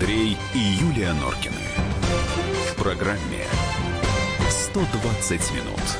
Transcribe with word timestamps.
Андрей 0.00 0.38
и 0.54 0.58
Юлия 0.58 1.12
Норкины. 1.12 1.60
В 2.70 2.82
программе 2.82 3.44
120 4.48 5.52
минут. 5.52 5.98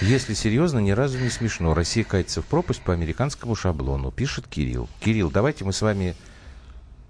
Если 0.00 0.32
серьезно, 0.32 0.78
ни 0.78 0.92
разу 0.92 1.18
не 1.18 1.28
смешно. 1.28 1.74
Россия 1.74 2.04
катится 2.04 2.40
в 2.40 2.46
пропасть 2.46 2.80
по 2.80 2.94
американскому 2.94 3.54
шаблону, 3.54 4.10
пишет 4.10 4.46
Кирилл. 4.48 4.88
Кирилл, 5.00 5.30
давайте 5.30 5.66
мы 5.66 5.74
с 5.74 5.82
вами 5.82 6.16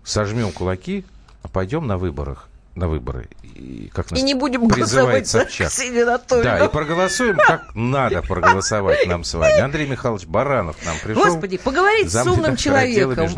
сожмем 0.02 0.50
кулаки, 0.50 1.04
а 1.44 1.48
пойдем 1.48 1.86
на 1.86 1.98
выборах 1.98 2.48
на 2.78 2.88
выборы. 2.88 3.28
И, 3.42 3.90
как 3.92 4.10
нас 4.10 4.20
и 4.20 4.22
не 4.22 4.34
будем 4.34 4.68
голосовать 4.68 5.26
за 5.26 5.44
Ксению 5.44 6.06
Да, 6.30 6.64
и 6.64 6.68
проголосуем, 6.68 7.36
как 7.36 7.74
надо 7.74 8.22
проголосовать 8.22 9.06
нам 9.06 9.24
с 9.24 9.34
вами. 9.34 9.60
Андрей 9.60 9.86
Михайлович 9.86 10.26
Баранов 10.26 10.76
нам 10.86 10.96
пришел. 11.02 11.24
Господи, 11.24 11.58
поговорить 11.58 12.10
с 12.10 12.26
умным 12.26 12.56
человеком. 12.56 13.28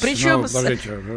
Причем 0.00 0.44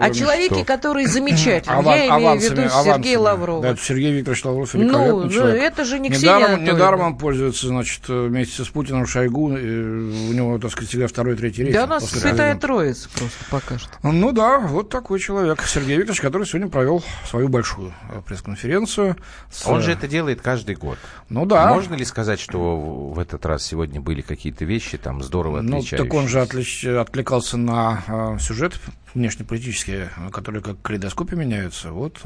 о 0.02 0.10
человеке, 0.12 0.64
который 0.64 1.06
замечательный. 1.06 1.84
Я 1.84 2.08
имею 2.18 2.40
в 2.40 2.44
виду 2.44 2.70
Сергея 2.70 3.20
Лаврова. 3.20 3.62
Да, 3.62 3.76
Сергей 3.76 4.14
Викторович 4.14 4.46
Лавров 4.46 4.74
великолепный 4.74 5.26
ну, 5.26 5.30
человек. 5.30 5.64
это 5.64 5.86
же 5.86 6.00
не 6.00 6.10
Ксения 6.10 6.58
Недаром 6.58 7.02
он 7.02 7.18
пользуется, 7.18 7.68
значит, 7.68 8.08
вместе 8.08 8.64
с 8.64 8.68
Путиным 8.68 9.06
Шойгу. 9.06 9.46
У 9.46 9.50
него, 9.50 10.58
так 10.60 10.72
сказать, 10.72 10.90
всегда 10.90 11.08
второй, 11.08 11.36
третий 11.36 11.64
рейс. 11.64 11.76
Да 11.76 11.84
у 11.84 11.88
нас 11.88 12.10
святая 12.10 12.56
троица 12.56 13.10
просто 13.10 13.38
пока 13.50 13.78
что. 13.78 13.90
Ну 14.04 14.32
да, 14.32 14.60
вот 14.60 14.90
такой 14.90 15.20
человек. 15.20 15.62
Сергей 15.66 15.98
Викторович, 15.98 16.22
который 16.22 16.48
сегодня 16.48 16.70
провел 16.70 17.04
свою 17.34 17.50
большую 17.50 17.92
э, 18.12 18.22
пресс-конференцию. 18.24 19.18
С... 19.50 19.66
Он 19.66 19.82
же 19.82 19.92
это 19.92 20.08
делает 20.08 20.40
каждый 20.40 20.76
год. 20.76 21.00
Ну 21.30 21.48
да. 21.48 21.74
Можно 21.74 21.96
ли 21.96 22.06
сказать, 22.06 22.40
что 22.40 22.78
в 22.78 23.18
этот 23.18 23.44
раз 23.48 23.64
сегодня 23.66 24.00
были 24.00 24.22
какие-то 24.22 24.66
вещи 24.66 25.00
там 25.00 25.24
здорово 25.24 25.62
отличающиеся? 25.62 25.98
Ну, 25.98 26.04
так 26.04 26.14
он 26.14 26.28
же 26.28 26.42
отлич... 26.42 26.86
откликался 26.86 27.58
на 27.58 28.04
э, 28.08 28.38
сюжет 28.40 28.80
внешнеполитические, 29.16 30.12
которые 30.32 30.62
как 30.62 30.80
калейдоскопе 30.84 31.36
меняются. 31.36 31.92
Вот 31.92 32.20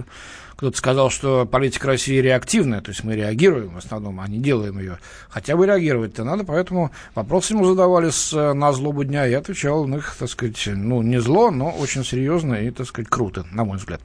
кто-то 0.57 0.75
сказал, 0.75 1.09
что 1.09 1.45
политика 1.45 1.87
России 1.87 2.19
реактивная, 2.19 2.81
то 2.81 2.89
есть 2.89 3.03
мы 3.03 3.15
реагируем 3.15 3.75
в 3.75 3.77
основном, 3.77 4.19
а 4.19 4.27
не 4.27 4.39
делаем 4.39 4.79
ее. 4.79 4.97
Хотя 5.29 5.55
бы 5.55 5.67
реагировать-то 5.67 6.23
надо, 6.23 6.43
поэтому 6.43 6.91
вопросы 7.13 7.53
ему 7.53 7.63
задавали 7.63 8.09
с, 8.09 8.33
э, 8.33 8.53
на 8.53 8.73
злобу 8.73 9.03
дня, 9.03 9.25
я 9.25 9.37
отвечал 9.37 9.85
на 9.85 9.97
их, 9.97 10.15
так 10.19 10.29
сказать, 10.29 10.61
ну, 10.67 11.01
не 11.01 11.21
зло, 11.21 11.51
но 11.51 11.69
очень 11.69 12.03
серьезно 12.03 12.55
и, 12.55 12.71
так 12.71 12.87
сказать, 12.87 13.07
круто, 13.09 13.45
на 13.51 13.63
мой 13.63 13.77
взгляд. 13.77 14.01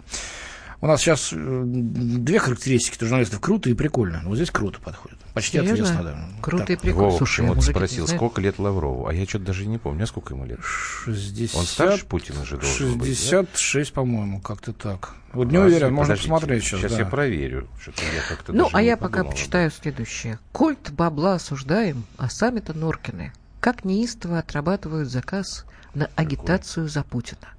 У 0.82 0.88
нас 0.88 1.00
сейчас 1.00 1.32
э, 1.32 1.62
две 1.64 2.40
характеристики 2.40 2.98
журналистов 3.04 3.38
круто 3.40 3.70
и 3.70 3.74
прикольно. 3.74 4.20
Вот 4.24 4.34
здесь 4.34 4.50
круто 4.50 4.80
подходит. 4.80 5.16
Почти 5.32 5.58
Серьезно? 5.58 5.74
ответственно, 5.74 6.02
да. 6.02 6.42
Круто 6.42 6.66
так. 6.66 6.70
и 6.70 6.76
прикольно. 6.76 7.06
Вова 7.06 7.18
Слушай, 7.18 7.42
почему-то 7.42 7.60
спросил, 7.60 8.08
сколько 8.08 8.40
лет 8.40 8.58
Лаврову? 8.58 9.06
А 9.06 9.14
я 9.14 9.24
что-то 9.24 9.44
даже 9.44 9.64
не 9.66 9.78
помню. 9.78 10.02
А 10.02 10.06
сколько 10.08 10.34
ему 10.34 10.44
лет? 10.44 10.58
60... 10.60 11.56
Он 11.56 11.66
старше 11.66 12.04
Путина 12.04 12.44
же 12.44 12.56
должен 12.56 13.00
66, 13.00 13.74
быть, 13.74 13.86
да? 13.86 13.92
по-моему, 13.92 14.40
как-то 14.40 14.72
так. 14.72 15.14
Вот 15.32 15.52
не 15.52 15.56
а, 15.56 15.60
уверен, 15.60 15.94
можно 15.94 16.16
посмотреть 16.16 16.64
сейчас. 16.64 16.80
Сейчас 16.80 16.92
да. 16.94 16.98
я 16.98 17.06
проверю. 17.06 17.68
Что-то 17.80 18.02
я 18.02 18.22
как-то 18.28 18.52
ну, 18.52 18.68
а 18.72 18.82
я 18.82 18.96
пока 18.96 19.22
почитаю 19.22 19.70
следующее. 19.70 20.40
Культ 20.50 20.90
бабла 20.90 21.34
осуждаем, 21.34 22.02
а 22.18 22.28
сами-то 22.28 22.74
Норкины. 22.74 23.32
Как 23.60 23.84
неистово 23.84 24.40
отрабатывают 24.40 25.08
заказ 25.08 25.64
на 25.94 26.10
агитацию 26.16 26.88
за 26.88 27.04
Путина. 27.04 27.52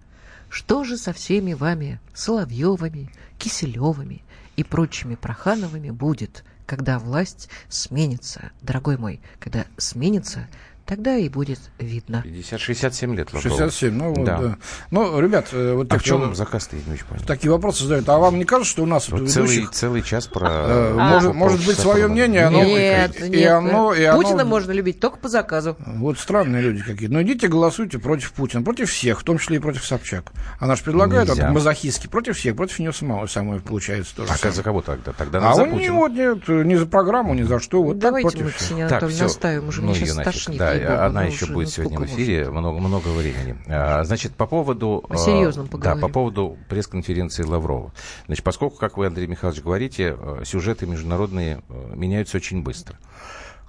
Что 0.53 0.83
же 0.83 0.97
со 0.97 1.13
всеми 1.13 1.53
вами, 1.53 1.99
Соловьевыми, 2.13 3.09
Киселевыми 3.39 4.21
и 4.55 4.63
прочими 4.63 5.15
Прохановыми 5.15 5.89
будет, 5.89 6.43
когда 6.67 6.99
власть 6.99 7.49
сменится, 7.69 8.51
дорогой 8.61 8.99
мой, 8.99 9.19
когда 9.39 9.65
сменится 9.77 10.47
Тогда 10.85 11.15
и 11.15 11.29
будет 11.29 11.59
видно. 11.79 12.23
50-67 12.25 13.15
лет. 13.15 13.33
Лаврову. 13.33 13.57
67, 13.57 13.93
ну 13.93 14.13
вот, 14.13 14.25
да. 14.25 14.37
да. 14.37 14.57
Ну, 14.91 15.19
ребят, 15.19 15.47
э, 15.53 15.73
вот 15.73 15.91
а 15.93 15.97
в 15.97 16.03
чем 16.03 16.35
заказ 16.35 16.67
ты 16.67 16.75
не 16.85 16.93
очень 16.93 17.05
понял? 17.05 17.21
Такие 17.25 17.51
вопросы 17.51 17.83
задают. 17.83 18.09
А 18.09 18.17
вам 18.17 18.37
не 18.37 18.43
кажется, 18.43 18.71
что 18.71 18.83
у 18.83 18.85
нас 18.85 19.07
вот 19.07 19.29
целый, 19.29 19.47
ведущих, 19.49 19.71
целый 19.71 20.01
час 20.01 20.27
про... 20.27 20.45
Э, 20.45 20.95
а, 20.99 21.13
может, 21.13 21.33
может 21.33 21.65
быть, 21.65 21.77
свое 21.77 22.07
мнение, 22.07 22.47
оно... 22.47 22.65
Нет, 22.65 23.21
и 23.21 23.29
нет. 23.29 23.51
Оно, 23.53 23.93
и 23.93 24.11
Путина 24.11 24.41
оно... 24.41 24.49
можно 24.49 24.71
любить 24.73 24.99
только 24.99 25.17
по 25.17 25.29
заказу. 25.29 25.77
Вот 25.79 26.19
странные 26.19 26.61
люди 26.61 26.83
какие. 26.83 27.07
Ну, 27.07 27.21
идите 27.21 27.47
голосуйте 27.47 27.97
против 27.97 28.33
Путина, 28.33 28.61
против 28.61 28.91
всех, 28.91 29.21
в 29.21 29.23
том 29.23 29.37
числе 29.37 29.57
и 29.57 29.59
против 29.59 29.85
Собчак. 29.85 30.33
Она 30.59 30.75
же 30.75 30.83
предлагает 30.83 31.29
вот, 31.29 31.39
мазохистски 31.39 32.07
против 32.07 32.37
всех, 32.37 32.57
против 32.57 32.79
нее 32.79 32.91
самого, 32.91 33.25
самой 33.27 33.61
получается 33.61 34.17
тоже. 34.17 34.33
А 34.33 34.35
самое. 34.35 34.55
за 34.55 34.63
кого 34.63 34.81
тогда? 34.81 35.13
Тогда 35.13 35.39
а 35.39 35.55
он 35.55 35.77
не, 35.77 35.89
вот, 35.89 36.11
нет, 36.11 36.45
не 36.49 36.75
за 36.75 36.85
программу, 36.87 37.33
ни 37.33 37.43
за 37.43 37.59
что. 37.59 37.81
Вот 37.81 37.99
Давайте 37.99 38.29
так, 38.29 38.41
мы, 38.41 38.51
Ксения 38.51 38.87
Анатольевна, 38.87 39.25
оставим, 39.25 39.67
уже 39.69 39.81
ну, 39.81 39.91
мне 39.91 39.95
сейчас 39.95 40.17
тошнит. 40.17 40.57
Да, 40.57 40.72
она 40.81 41.23
еще 41.23 41.45
будет 41.47 41.69
сегодня 41.69 41.99
в 41.99 42.05
эфире 42.05 42.49
много, 42.49 42.79
много 42.79 43.07
времени. 43.09 43.57
А, 43.67 44.03
значит, 44.03 44.33
по 44.35 44.45
поводу... 44.45 45.05
О 45.09 45.17
серьезном 45.17 45.67
поговорим. 45.67 46.01
Да, 46.01 46.07
по 46.07 46.11
поводу 46.11 46.57
пресс-конференции 46.69 47.43
Лаврова. 47.43 47.93
Значит, 48.27 48.43
поскольку, 48.43 48.77
как 48.77 48.97
вы, 48.97 49.07
Андрей 49.07 49.27
Михайлович, 49.27 49.61
говорите, 49.61 50.15
э, 50.17 50.43
сюжеты 50.45 50.85
международные 50.85 51.61
э, 51.69 51.93
меняются 51.95 52.37
очень 52.37 52.63
быстро. 52.63 52.97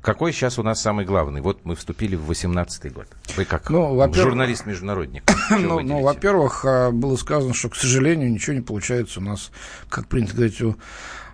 Какой 0.05 0.33
сейчас 0.33 0.59
у 0.59 0.63
нас 0.63 0.83
самый 0.83 1.07
главный? 1.07 1.41
Вот 1.41 1.65
мы 1.65 1.75
вступили 1.75 2.15
в 2.15 2.27
18 2.27 2.93
год. 2.93 3.07
Вы 3.37 3.47
как 3.47 3.71
ну, 3.71 4.13
журналист-международник? 4.13 5.23
Ну, 5.51 5.81
ну, 5.81 6.03
во-первых, 6.03 6.65
а, 6.67 6.91
было 6.91 7.17
сказано, 7.17 7.55
что, 7.55 7.71
к 7.71 7.77
сожалению, 7.77 8.31
ничего 8.31 8.55
не 8.55 8.61
получается 8.61 9.21
у 9.21 9.23
нас, 9.23 9.51
как 9.89 10.07
принято 10.07 10.35
говорить, 10.35 10.61
у 10.61 10.77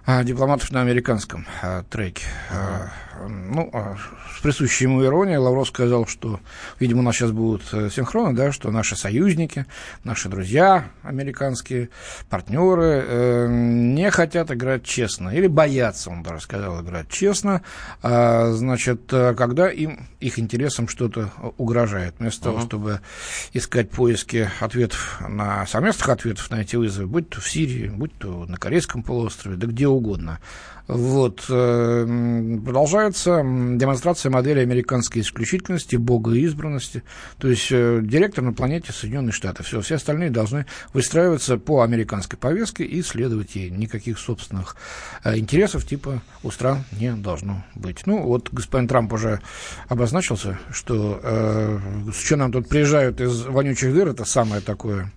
а, 0.07 0.23
дипломатов 0.23 0.71
на 0.71 0.81
американском 0.83 1.47
а, 1.63 1.83
треке. 1.85 2.25
А, 2.51 2.91
ну, 3.29 3.71
а, 3.73 3.97
с 4.37 4.41
присущей 4.41 4.85
ему 4.85 5.05
иронией 5.05 5.39
Лавров 5.39 5.69
сказал, 5.69 6.07
что, 6.07 6.41
видимо, 6.79 7.01
у 7.01 7.03
нас 7.03 7.17
сейчас 7.17 7.33
будут 7.33 7.63
э, 7.73 7.91
синхроны, 7.91 8.35
да, 8.35 8.53
что 8.53 8.71
наши 8.71 8.97
союзники, 8.97 9.67
наши 10.05 10.29
друзья 10.29 10.87
американские, 11.03 11.91
партнеры 12.29 13.05
э, 13.07 13.47
не 13.49 14.11
хотят 14.11 14.51
играть 14.51 14.85
честно, 14.85 15.31
или 15.31 15.47
боятся, 15.47 16.11
он 16.11 16.23
даже 16.23 16.41
сказал, 16.41 16.83
играть 16.83 17.09
честно, 17.09 17.63
а, 18.03 18.53
значит, 18.53 19.13
э, 19.13 19.35
когда 19.35 19.71
им, 19.71 20.09
их 20.21 20.39
интересам 20.39 20.89
что-то 20.89 21.31
угрожает. 21.59 22.15
Вместо 22.19 22.41
uh-huh. 22.41 22.53
того, 22.53 22.61
чтобы 22.61 23.01
искать 23.53 23.91
поиски 23.91 24.51
ответов 24.61 25.21
на 25.29 25.67
совместных 25.67 26.09
ответов 26.09 26.51
на 26.51 26.63
эти 26.63 26.77
вызовы, 26.77 27.07
будь 27.07 27.29
то 27.29 27.41
в 27.41 27.49
Сирии, 27.49 27.89
будь 27.89 28.17
то 28.19 28.47
на 28.47 28.57
Корейском 28.57 29.03
полуострове, 29.03 29.57
да 29.57 29.67
где 29.67 29.89
угодно, 29.89 30.39
вот. 30.93 31.45
Э, 31.49 32.59
продолжается 32.65 33.43
демонстрация 33.43 34.31
модели 34.31 34.61
американской 34.61 35.23
исключительности, 35.23 35.97
богоизбранности. 35.97 37.03
То 37.39 37.49
есть 37.49 37.69
э, 37.71 38.01
директор 38.03 38.43
на 38.43 38.53
планете 38.53 38.93
Соединенные 38.93 39.33
Штаты. 39.33 39.63
Все, 39.63 39.81
все 39.81 39.97
остальные 39.97 40.31
должны 40.31 40.67
выстраиваться 40.93 41.59
по 41.59 41.83
американской 41.83 42.39
повестке 42.39 42.85
и 42.85 43.03
следовать 43.03 43.55
ей. 43.55 43.71
Никаких 43.71 44.19
собственных 44.19 44.77
э, 45.23 45.39
интересов 45.39 45.87
типа 45.87 46.23
у 46.43 46.51
стран 46.51 46.85
не 46.99 47.13
должно 47.13 47.65
быть. 47.75 48.07
Ну, 48.07 48.23
вот 48.23 48.49
господин 48.51 48.89
Трамп 48.89 49.13
уже 49.13 49.41
обозначился, 49.89 50.59
что 50.73 51.21
э, 51.23 51.79
что 52.13 52.37
нам 52.37 52.53
тут 52.53 52.69
приезжают 52.69 53.21
из 53.21 53.43
вонючих 53.45 53.95
дыр, 53.95 54.09
это 54.09 54.25
самое 54.25 54.61
такое 54.61 55.13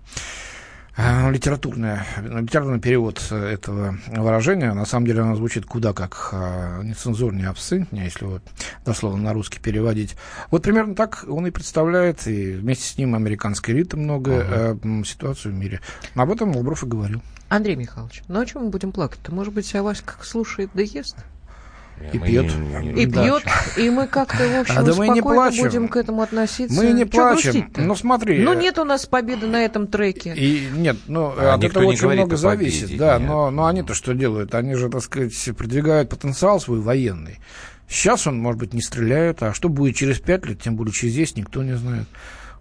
литературная, 0.98 2.06
литературный 2.22 2.80
перевод 2.80 3.20
этого 3.32 3.98
выражения, 4.08 4.74
на 4.74 4.86
самом 4.86 5.08
деле 5.08 5.22
оно 5.22 5.36
звучит 5.36 5.66
куда 5.66 5.92
как 5.94 6.30
а, 6.34 6.84
нецензурнее, 6.84 7.48
абсцентнее, 7.48 8.06
если 8.06 8.26
вот 8.26 8.44
дословно 8.86 9.24
на 9.24 9.34
русский 9.34 9.60
переводить. 9.60 10.16
Вот 10.52 10.62
примерно 10.62 10.94
так 10.94 11.26
он 11.28 11.48
и 11.48 11.52
представляет, 11.52 12.28
и 12.28 12.54
вместе 12.54 12.86
с 12.86 12.98
ним 12.98 13.16
американская 13.16 13.76
элита 13.76 13.98
много 13.98 14.32
uh-huh. 14.32 15.06
ситуацию 15.06 15.54
в 15.54 15.58
мире. 15.58 15.82
Об 16.14 16.32
этом 16.32 16.56
Лавров 16.56 16.84
и 16.84 16.88
говорил. 16.88 17.22
Андрей 17.50 17.76
Михайлович, 17.76 18.24
ну 18.28 18.40
о 18.40 18.46
чем 18.46 18.64
мы 18.66 18.70
будем 18.70 18.92
плакать-то? 18.92 19.34
Может 19.34 19.54
быть, 19.54 19.74
а 19.76 19.84
вас 19.84 20.02
как 20.02 20.24
слушает 20.24 20.70
да 20.74 20.84
ест? 20.84 21.16
И 22.12 22.18
мы 22.18 22.28
пьет. 22.28 22.52
И 22.96 23.06
да. 23.06 23.24
пьет, 23.24 23.44
и 23.78 23.90
мы 23.90 24.08
как-то, 24.08 24.44
в 24.48 24.60
общем, 24.62 24.78
а, 24.78 24.84
да 24.84 24.94
мы 24.96 25.10
не 25.10 25.22
плачем. 25.22 25.64
будем 25.64 25.88
к 25.88 25.96
этому 25.96 26.22
относиться. 26.22 26.76
Мы 26.76 26.92
не 26.92 27.06
плачем. 27.06 27.72
Ну, 27.76 27.96
смотри. 27.96 28.44
Ну, 28.44 28.54
нет 28.54 28.78
у 28.78 28.84
нас 28.84 29.06
победы 29.06 29.48
на 29.48 29.64
этом 29.64 29.88
треке. 29.88 30.34
И 30.36 30.68
нет, 30.76 30.98
ну, 31.08 31.34
а 31.38 31.54
от 31.54 31.64
этого 31.64 31.86
очень 31.86 32.10
много 32.10 32.36
зависит. 32.36 32.84
Победе, 32.84 33.00
да, 33.00 33.20
но, 33.20 33.52
но 33.52 33.68
они-то 33.68 33.94
что 33.94 34.14
делают? 34.14 34.54
Они 34.56 34.76
же, 34.76 34.90
так 34.90 35.02
сказать, 35.02 35.34
продвигают 35.58 36.10
потенциал 36.10 36.60
свой 36.60 36.80
военный. 36.80 37.40
Сейчас 37.88 38.28
он, 38.28 38.40
может 38.40 38.60
быть, 38.60 38.74
не 38.74 38.82
стреляет, 38.82 39.44
а 39.44 39.54
что 39.54 39.70
будет 39.70 39.96
через 39.96 40.20
пять 40.20 40.46
лет, 40.46 40.62
тем 40.62 40.76
более 40.76 40.94
через 40.94 41.14
10, 41.14 41.38
никто 41.38 41.64
не 41.64 41.78
знает 41.78 42.08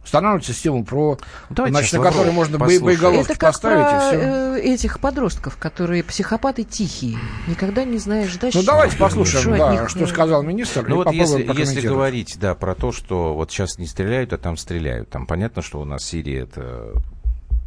устанавливать 0.04 0.44
систему 0.44 0.84
ПРО, 0.84 1.18
Давайте 1.50 1.76
значит, 1.76 1.92
на 1.94 2.00
которой 2.00 2.32
можно 2.32 2.58
послушаем. 2.58 2.84
боеголовки 2.84 3.30
Это 3.30 3.38
как 3.38 3.52
поставить. 3.52 3.86
Про, 3.86 3.96
и 3.96 4.00
все. 4.00 4.18
Э, 4.18 4.60
этих 4.60 5.00
подростков, 5.00 5.56
которые 5.56 6.02
психопаты 6.02 6.64
тихие. 6.64 7.18
Никогда 7.46 7.84
не 7.84 7.98
знаешь 7.98 8.34
дальше. 8.36 8.58
Ну, 8.58 8.64
давайте 8.64 8.96
послушаем, 8.96 9.56
да, 9.56 9.72
них... 9.72 9.88
что 9.88 10.06
сказал 10.06 10.42
министр. 10.42 10.86
Ну, 10.88 10.96
вот 10.96 11.12
если, 11.12 11.42
если 11.58 11.80
говорить, 11.80 12.36
да, 12.40 12.54
про 12.54 12.74
то, 12.74 12.92
что 12.92 13.34
вот 13.34 13.50
сейчас 13.50 13.78
не 13.78 13.86
стреляют, 13.86 14.32
а 14.32 14.38
там 14.38 14.56
стреляют. 14.56 15.10
Там 15.10 15.26
понятно, 15.26 15.62
что 15.62 15.80
у 15.80 15.84
нас 15.84 16.04
Сирия 16.04 16.42
это 16.42 16.92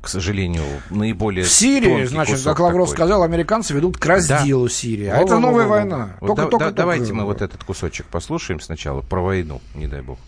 к 0.06 0.08
сожалению, 0.08 0.62
наиболее... 0.92 1.44
В 1.44 1.50
Сирии, 1.50 2.06
значит, 2.06 2.44
как 2.44 2.60
Лавров 2.60 2.90
такой. 2.90 2.96
сказал, 2.96 3.24
американцы 3.24 3.74
ведут 3.74 3.98
к 3.98 4.06
разделу 4.06 4.68
да. 4.68 4.72
Сирии. 4.72 5.08
А 5.08 5.18
во, 5.18 5.24
это 5.24 5.40
новая 5.40 5.64
во, 5.64 5.70
во, 5.70 5.76
война. 5.78 6.10
Вот 6.20 6.28
только, 6.28 6.44
да, 6.44 6.50
только, 6.50 6.58
да, 6.58 6.66
только... 6.66 6.78
Давайте 6.78 7.14
мы 7.14 7.24
вот 7.24 7.42
этот 7.42 7.64
кусочек 7.64 8.06
послушаем 8.06 8.60
сначала 8.60 9.02
про 9.02 9.22
войну, 9.22 9.62
не 9.74 9.88
дай 9.88 10.04
бог. 10.04 10.20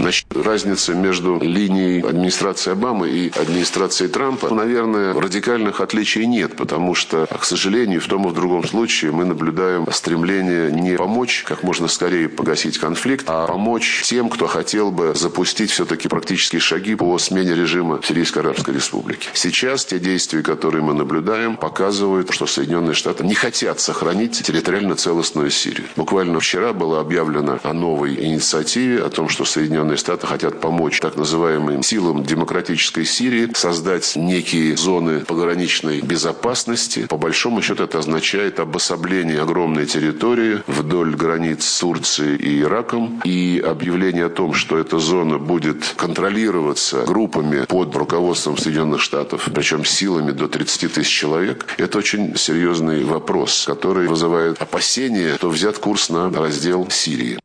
Значит, 0.00 0.24
разница 0.34 0.94
между 0.94 1.38
линией 1.38 2.00
администрации 2.00 2.70
Обамы 2.70 3.10
и 3.10 3.30
администрацией 3.38 4.08
Трампа, 4.08 4.48
наверное, 4.48 5.12
радикальных 5.12 5.82
отличий 5.82 6.24
нет, 6.24 6.56
потому 6.56 6.94
что, 6.94 7.26
к 7.26 7.44
сожалению, 7.44 8.00
в 8.00 8.06
том 8.06 8.26
и 8.26 8.30
в 8.30 8.32
другом 8.32 8.66
случае 8.66 9.12
мы 9.12 9.26
наблюдаем 9.26 9.86
стремление 9.92 10.72
не 10.72 10.96
помочь 10.96 11.44
как 11.46 11.62
можно 11.64 11.86
скорее 11.86 12.30
погасить 12.30 12.78
конфликт, 12.78 13.26
а 13.28 13.46
помочь 13.46 14.02
тем, 14.06 14.30
кто 14.30 14.46
хотел 14.46 14.90
бы 14.90 15.12
запустить 15.14 15.70
все-таки 15.70 16.08
практические 16.08 16.60
шаги 16.60 16.94
по 16.94 17.18
смене 17.18 17.54
режима 17.54 18.00
в 18.00 18.06
Сирийской 18.06 18.38
Арабской 18.38 18.76
Республике. 18.76 19.28
Сейчас 19.34 19.84
те 19.84 19.98
действия, 19.98 20.42
которые 20.42 20.82
мы 20.82 20.94
наблюдаем, 20.94 21.58
показывают, 21.58 22.32
что 22.32 22.46
Соединенные 22.46 22.94
Штаты 22.94 23.22
не 23.24 23.34
хотят 23.34 23.80
сохранить 23.80 24.42
территориально 24.42 24.94
целостную 24.94 25.50
Сирию. 25.50 25.88
Буквально 25.96 26.40
вчера 26.40 26.72
было 26.72 27.00
объявлено 27.00 27.58
о 27.62 27.74
новой 27.74 28.14
инициативе, 28.14 29.02
о 29.02 29.10
том, 29.10 29.28
что 29.28 29.44
Соединенные 29.44 29.89
Штаты 29.96 30.26
хотят 30.26 30.60
помочь 30.60 31.00
так 31.00 31.16
называемым 31.16 31.82
силам 31.82 32.22
демократической 32.24 33.04
Сирии 33.04 33.50
создать 33.54 34.16
некие 34.16 34.76
зоны 34.76 35.20
пограничной 35.20 36.00
безопасности. 36.00 37.06
По 37.06 37.16
большому 37.16 37.62
счету 37.62 37.84
это 37.84 37.98
означает 37.98 38.60
обособление 38.60 39.42
огромной 39.42 39.86
территории 39.86 40.62
вдоль 40.66 41.14
границ 41.14 41.64
с 41.64 41.80
и 42.20 42.60
Ираком 42.60 43.20
и 43.24 43.62
объявление 43.64 44.26
о 44.26 44.30
том, 44.30 44.54
что 44.54 44.78
эта 44.78 44.98
зона 44.98 45.38
будет 45.38 45.94
контролироваться 45.96 47.04
группами 47.04 47.64
под 47.66 47.94
руководством 47.96 48.56
Соединенных 48.56 49.00
Штатов, 49.00 49.48
причем 49.54 49.84
силами 49.84 50.30
до 50.32 50.48
30 50.48 50.92
тысяч 50.92 51.10
человек, 51.10 51.66
это 51.78 51.98
очень 51.98 52.36
серьезный 52.36 53.04
вопрос, 53.04 53.64
который 53.66 54.08
вызывает 54.08 54.60
опасения, 54.60 55.34
что 55.36 55.50
взят 55.50 55.78
курс 55.78 56.10
на 56.10 56.30
раздел 56.30 56.88
Сирии. 56.90 57.38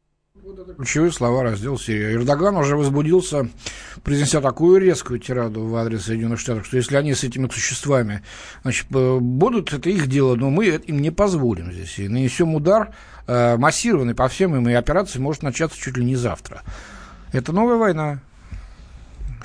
Ключевые 0.74 1.12
слова 1.12 1.44
раздел 1.44 1.78
Сирии. 1.78 2.16
Эрдоган 2.16 2.58
уже 2.58 2.76
возбудился, 2.76 3.48
произнеся 4.04 4.42
такую 4.42 4.82
резкую 4.82 5.20
тираду 5.20 5.66
в 5.66 5.76
адрес 5.76 6.06
Соединенных 6.06 6.40
Штатов, 6.40 6.66
что 6.66 6.78
если 6.78 6.96
они 6.96 7.14
с 7.14 7.24
этими 7.24 7.48
существами 7.50 8.24
значит, 8.64 8.88
будут, 8.90 9.74
это 9.74 9.90
их 9.90 10.08
дело, 10.08 10.36
но 10.36 10.50
мы 10.50 10.68
им 10.68 11.02
не 11.02 11.12
позволим 11.12 11.72
здесь. 11.72 12.00
И 12.00 12.08
нанесем 12.08 12.56
удар 12.56 12.94
э, 13.28 13.58
массированный 13.58 14.16
по 14.16 14.28
всем 14.28 14.56
им, 14.56 14.68
и 14.68 14.74
операция 14.74 15.22
может 15.22 15.44
начаться 15.44 15.80
чуть 15.80 15.98
ли 15.98 16.04
не 16.04 16.16
завтра. 16.16 16.64
Это 17.32 17.52
новая 17.52 17.78
война 17.78 18.22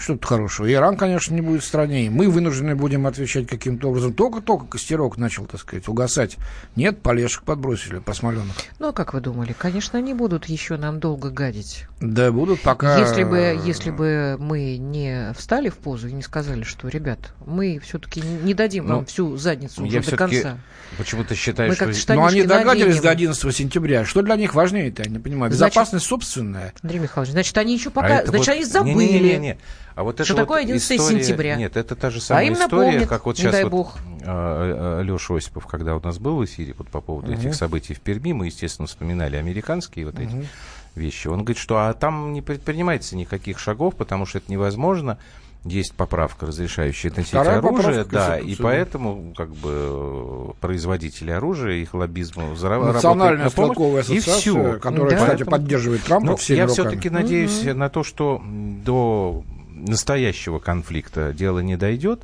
что 0.01 0.15
тут 0.15 0.25
хорошего? 0.25 0.73
Иран, 0.73 0.97
конечно, 0.97 1.35
не 1.35 1.43
будет 1.43 1.63
в 1.63 1.67
стране, 1.67 2.07
и 2.07 2.09
мы 2.09 2.31
вынуждены 2.31 2.75
будем 2.75 3.07
отвечать 3.07 3.47
каким-то 3.47 3.91
образом. 3.91 4.15
Только-только 4.15 4.65
костерок 4.67 5.19
начал, 5.19 5.45
так 5.45 5.61
сказать, 5.61 5.87
угасать. 5.89 6.39
Нет, 6.75 7.03
полешек 7.03 7.43
подбросили, 7.43 7.99
посмоленных. 7.99 8.57
Ну, 8.79 8.89
а 8.89 8.93
как 8.93 9.13
вы 9.13 9.21
думали? 9.21 9.55
Конечно, 9.57 9.99
они 9.99 10.15
будут 10.15 10.47
еще 10.47 10.79
нам 10.79 11.01
долго 11.01 11.31
гадить. 11.31 11.87
Да, 12.01 12.33
будут 12.33 12.63
пока... 12.63 12.99
Если 12.99 13.25
бы, 13.25 13.61
если 13.65 13.91
бы 13.91 14.37
мы 14.39 14.79
не 14.79 15.35
встали 15.37 15.69
в 15.69 15.77
позу 15.77 16.09
и 16.09 16.13
не 16.13 16.23
сказали, 16.23 16.63
что, 16.63 16.89
ребят, 16.89 17.35
мы 17.45 17.79
все-таки 17.79 18.23
не 18.23 18.55
дадим 18.55 18.87
ну, 18.87 18.97
вам 18.97 19.05
всю 19.05 19.37
задницу 19.37 19.85
уже 19.85 20.01
до 20.01 20.17
конца. 20.17 20.59
Почему-то 20.97 21.35
считаю, 21.35 21.73
что... 21.73 22.15
Но 22.15 22.25
они 22.25 22.45
догадались 22.45 23.01
до 23.01 23.11
11 23.11 23.55
сентября. 23.55 24.07
Что 24.07 24.23
для 24.23 24.37
них 24.37 24.55
важнее 24.55 24.89
это, 24.89 25.03
я 25.03 25.11
не 25.11 25.19
понимаю. 25.19 25.53
Безопасность 25.53 26.07
значит, 26.07 26.09
собственная. 26.09 26.73
Андрей 26.83 27.01
Михайлович, 27.01 27.33
значит, 27.33 27.59
они 27.59 27.75
еще 27.75 27.91
пока... 27.91 28.21
А 28.21 28.27
значит, 28.27 28.47
вот... 28.47 28.49
они 28.49 28.65
забыли. 28.65 28.95
Не, 28.95 29.21
не, 29.21 29.31
не, 29.31 29.39
не. 29.39 29.59
А 30.01 30.03
вот 30.03 30.19
что 30.25 30.35
такое 30.35 30.63
11 30.63 30.93
история... 30.93 31.23
сентября? 31.23 31.57
Нет, 31.57 31.77
это 31.77 31.95
та 31.95 32.09
же 32.09 32.23
самая 32.23 32.49
а 32.49 32.53
история, 32.55 32.87
напомнит, 32.87 33.09
как 33.09 33.27
вот 33.27 33.37
сейчас 33.37 33.63
вот 33.65 33.71
Бог. 33.71 33.99
А, 34.23 34.99
а, 34.99 35.03
Леша 35.03 35.37
Осипов, 35.37 35.67
когда 35.67 35.95
у 35.95 36.01
нас 36.01 36.19
был 36.19 36.37
в 36.37 36.45
эфире 36.47 36.75
вот 36.79 36.89
по 36.89 37.03
поводу 37.03 37.31
угу. 37.31 37.39
этих 37.39 37.55
событий 37.55 37.93
в 37.93 38.01
Перми, 38.01 38.33
мы, 38.33 38.47
естественно, 38.47 38.89
вспоминали 38.89 39.37
американские 39.37 40.07
вот 40.07 40.15
угу. 40.15 40.23
эти 40.23 40.49
вещи. 40.95 41.29
Он 41.29 41.41
говорит, 41.41 41.59
что 41.59 41.77
а 41.77 41.93
там 41.93 42.33
не 42.33 42.41
предпринимается 42.41 43.15
никаких 43.15 43.59
шагов, 43.59 43.95
потому 43.95 44.25
что 44.25 44.39
это 44.39 44.51
невозможно 44.51 45.19
есть 45.65 45.93
поправка, 45.93 46.47
разрешающая 46.47 47.11
носить 47.11 47.29
Вторая 47.29 47.59
оружие, 47.59 48.05
да, 48.05 48.39
и 48.39 48.55
поэтому 48.55 49.35
как 49.37 49.51
бы 49.51 50.55
производители 50.63 51.31
оружия, 51.31 51.75
их 51.75 51.93
лоббизму 51.93 52.53
Национальная 52.53 53.51
стрелковая 53.51 54.01
ассоциация, 54.01 54.79
которая, 54.79 55.11
да. 55.11 55.17
кстати, 55.19 55.43
поддерживает 55.43 56.03
Трампа 56.05 56.27
ну, 56.27 56.39
Я 56.49 56.67
все-таки 56.69 57.11
надеюсь 57.11 57.67
угу. 57.67 57.75
на 57.75 57.91
то, 57.91 58.03
что 58.03 58.41
до 58.43 59.45
настоящего 59.89 60.59
конфликта 60.59 61.33
дело 61.33 61.61
не 61.61 61.77
дойдет. 61.77 62.23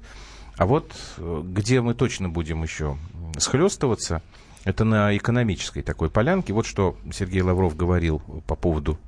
А 0.56 0.66
вот 0.66 0.92
э, 1.18 1.42
где 1.44 1.80
мы 1.80 1.94
точно 1.94 2.28
будем 2.28 2.62
еще 2.62 2.96
схлестываться, 3.38 4.22
это 4.64 4.84
на 4.84 5.16
экономической 5.16 5.82
такой 5.82 6.10
полянке. 6.10 6.52
Вот 6.52 6.66
что 6.66 6.96
Сергей 7.12 7.42
Лавров 7.42 7.76
говорил 7.76 8.20
по 8.46 8.56
поводу 8.56 8.98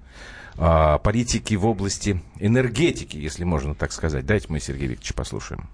а, 0.57 0.99
политики 0.99 1.55
в 1.55 1.67
области 1.67 2.23
энергетики, 2.39 3.17
если 3.17 3.45
можно 3.45 3.75
так 3.75 3.93
сказать. 3.93 4.27
Дайте 4.27 4.47
мы 4.51 4.61
Сергея 4.61 4.91
Викторовича 4.91 5.15
послушаем 5.15 5.69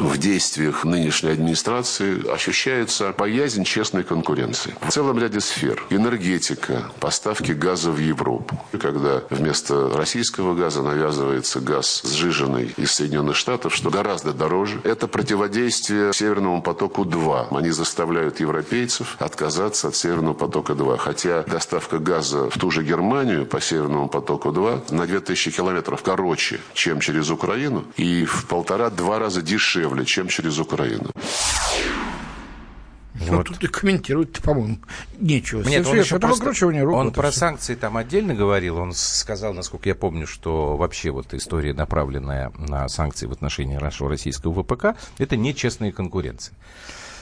в 0.00 0.16
действиях 0.18 0.84
нынешней 0.84 1.30
администрации 1.30 2.26
ощущается 2.32 3.12
боязнь 3.16 3.64
честной 3.64 4.04
конкуренции. 4.04 4.74
В 4.80 4.90
целом 4.90 5.18
ряде 5.18 5.40
сфер. 5.40 5.82
Энергетика, 5.90 6.90
поставки 7.00 7.52
газа 7.52 7.90
в 7.90 7.98
Европу. 7.98 8.60
Когда 8.80 9.22
вместо 9.30 9.90
российского 9.96 10.54
газа 10.54 10.82
навязывается 10.82 11.60
газ 11.60 12.02
сжиженный 12.04 12.72
из 12.76 12.92
Соединенных 12.92 13.36
Штатов, 13.36 13.74
что 13.74 13.90
гораздо 13.90 14.32
дороже. 14.32 14.80
Это 14.84 15.08
противодействие 15.08 16.12
Северному 16.12 16.62
потоку-2. 16.62 17.56
Они 17.56 17.70
заставляют 17.70 18.40
европейцев 18.40 19.16
отказаться 19.18 19.88
от 19.88 19.96
Северного 19.96 20.34
потока-2. 20.34 20.98
Хотя 20.98 21.42
доставка 21.42 21.98
газа 21.98 22.48
в 22.50 22.58
ту 22.58 22.70
же 22.70 22.84
Германию 22.84 23.46
по 23.46 23.60
Северному 23.60 24.08
потоку-2 24.08 24.94
на 24.94 25.06
2000 25.06 25.50
километров 25.50 26.02
короче, 26.02 26.60
чем 26.74 27.00
через 27.00 27.30
Украину, 27.30 27.84
и 27.96 28.24
в 28.24 28.46
полтора-два 28.46 29.18
раза 29.18 29.42
дешевле 29.42 29.87
дешевле, 29.88 30.04
чем 30.04 30.28
через 30.28 30.58
Украину. 30.58 31.10
Вот. 33.14 33.30
Ну, 33.30 33.44
тут 33.44 33.64
и 33.64 33.66
комментировать 33.66 34.40
по-моему, 34.40 34.78
нечего. 35.18 35.62
Нет, 35.68 35.84
он, 35.86 35.98
еще 35.98 36.20
просто, 36.20 36.50
он 36.70 37.12
про 37.12 37.30
все. 37.30 37.40
санкции 37.40 37.74
там 37.74 37.96
отдельно 37.96 38.32
говорил. 38.32 38.78
Он 38.78 38.92
сказал, 38.92 39.52
насколько 39.52 39.88
я 39.88 39.96
помню, 39.96 40.26
что 40.26 40.76
вообще 40.76 41.10
вот 41.10 41.34
история, 41.34 41.74
направленная 41.74 42.52
на 42.56 42.88
санкции 42.88 43.26
в 43.26 43.32
отношении 43.32 43.76
нашего 43.76 44.08
российского 44.08 44.62
ВПК, 44.62 44.96
это 45.18 45.36
нечестная 45.36 45.90
конкуренция. 45.90 46.54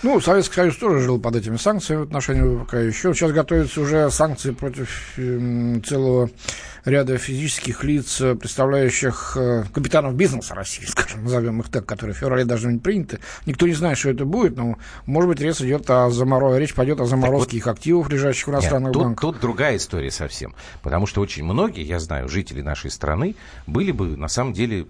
Ну, 0.02 0.20
Советский 0.20 0.54
Союз 0.54 0.76
тоже 0.76 1.00
жил 1.00 1.18
под 1.18 1.36
этими 1.36 1.56
санкциями 1.56 2.02
в 2.02 2.04
отношении 2.04 2.42
ВПК. 2.42 2.74
Еще 2.74 3.14
сейчас 3.14 3.32
готовятся 3.32 3.80
уже 3.80 4.10
санкции 4.10 4.50
против 4.50 5.14
э, 5.16 5.80
целого 5.84 6.30
ряда 6.84 7.18
физических 7.18 7.82
лиц, 7.82 8.18
представляющих 8.18 9.36
э, 9.36 9.64
капитанов 9.72 10.14
бизнеса 10.14 10.54
России, 10.54 10.84
скажем, 10.88 11.24
назовем 11.24 11.60
их 11.60 11.68
так, 11.68 11.86
которые 11.86 12.14
в 12.14 12.18
феврале 12.18 12.44
должны 12.44 12.74
быть 12.74 12.82
приняты. 12.82 13.20
Никто 13.46 13.66
не 13.66 13.74
знает, 13.74 13.98
что 13.98 14.10
это 14.10 14.24
будет, 14.24 14.56
но, 14.56 14.76
может 15.06 15.28
быть, 15.28 15.40
речь 15.40 15.60
идет 15.60 15.88
о 15.90 16.10
заморозке, 16.10 16.60
речь 16.60 16.74
пойдет 16.74 17.00
о 17.00 17.06
заморозке 17.06 17.56
вот, 17.56 17.58
их 17.58 17.66
активов, 17.66 18.08
лежащих 18.10 18.46
в 18.46 18.50
иностранных 18.50 18.94
нет, 18.94 19.02
банках. 19.02 19.20
Тут, 19.20 19.34
тут 19.34 19.42
другая 19.42 19.76
история 19.76 20.10
совсем. 20.10 20.54
Потому 20.82 21.06
что 21.06 21.20
очень 21.20 21.44
многие, 21.44 21.84
я 21.84 21.98
знаю, 21.98 22.28
жители 22.28 22.60
нашей 22.60 22.90
страны 22.90 23.34
были 23.66 23.92
бы, 23.92 24.16
на 24.16 24.28
самом 24.28 24.52
деле, 24.52 24.86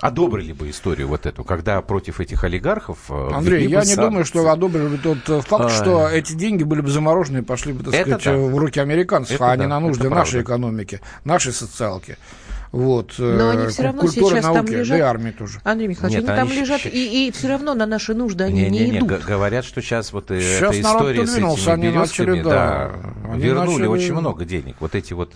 одобрили 0.00 0.52
бы 0.52 0.70
историю 0.70 1.08
вот 1.08 1.26
эту, 1.26 1.44
когда 1.44 1.80
против 1.82 2.20
этих 2.20 2.44
олигархов... 2.44 2.98
Э, 3.10 3.30
Андрей, 3.32 3.68
я 3.68 3.84
не 3.84 3.96
думаю, 3.96 4.24
что 4.24 4.48
одобрили 4.50 4.88
бы 4.88 4.98
тот 4.98 5.28
э, 5.28 5.40
факт, 5.40 5.64
а... 5.64 5.68
что 5.70 6.08
эти 6.08 6.32
деньги 6.34 6.62
были 6.62 6.80
бы 6.80 6.90
заморожены 6.90 7.38
и 7.38 7.42
пошли 7.42 7.72
бы, 7.72 7.84
так 7.84 7.94
это 7.94 8.18
сказать, 8.18 8.24
да. 8.24 8.46
в 8.46 8.56
руки 8.56 8.78
американцев, 8.80 9.36
это 9.36 9.52
а 9.52 9.56
да, 9.56 9.64
не 9.64 9.68
на 9.68 9.80
нужды 9.80 10.08
нашей 10.08 10.42
экономики, 10.42 11.00
нашей 11.24 11.52
социалки. 11.52 12.16
Вот, 12.72 13.14
Но 13.18 13.50
они 13.50 13.68
все 13.68 13.82
равно 13.84 14.06
сейчас 14.06 14.44
науки, 14.44 14.56
там 14.56 14.66
лежат. 14.66 14.88
Да 14.88 14.98
и 14.98 15.00
армии 15.00 15.30
тоже. 15.30 15.60
Андрей 15.64 15.88
Михайлович, 15.88 16.20
Нет, 16.20 16.28
они, 16.28 16.40
они 16.40 16.48
там 16.50 16.58
лежат, 16.58 16.86
и, 16.86 17.28
и 17.28 17.32
все 17.32 17.48
равно 17.48 17.74
на 17.74 17.86
наши 17.86 18.14
нужды 18.14 18.44
они 18.44 18.62
не, 18.62 18.70
не, 18.70 18.90
не 18.90 18.98
идут. 18.98 19.24
Говорят, 19.24 19.64
что 19.64 19.80
сейчас 19.80 20.12
вот 20.12 20.26
сейчас 20.28 20.74
эта 20.74 20.80
история 20.80 21.26
с 21.26 21.36
этими 21.36 21.70
они 21.70 21.90
начали, 21.90 22.42
да, 22.42 22.92
да, 23.24 23.36
вернули 23.36 23.68
начали... 23.70 23.86
очень 23.86 24.14
много 24.14 24.44
денег. 24.44 24.76
Вот 24.80 24.94
эти 24.94 25.12
вот 25.12 25.32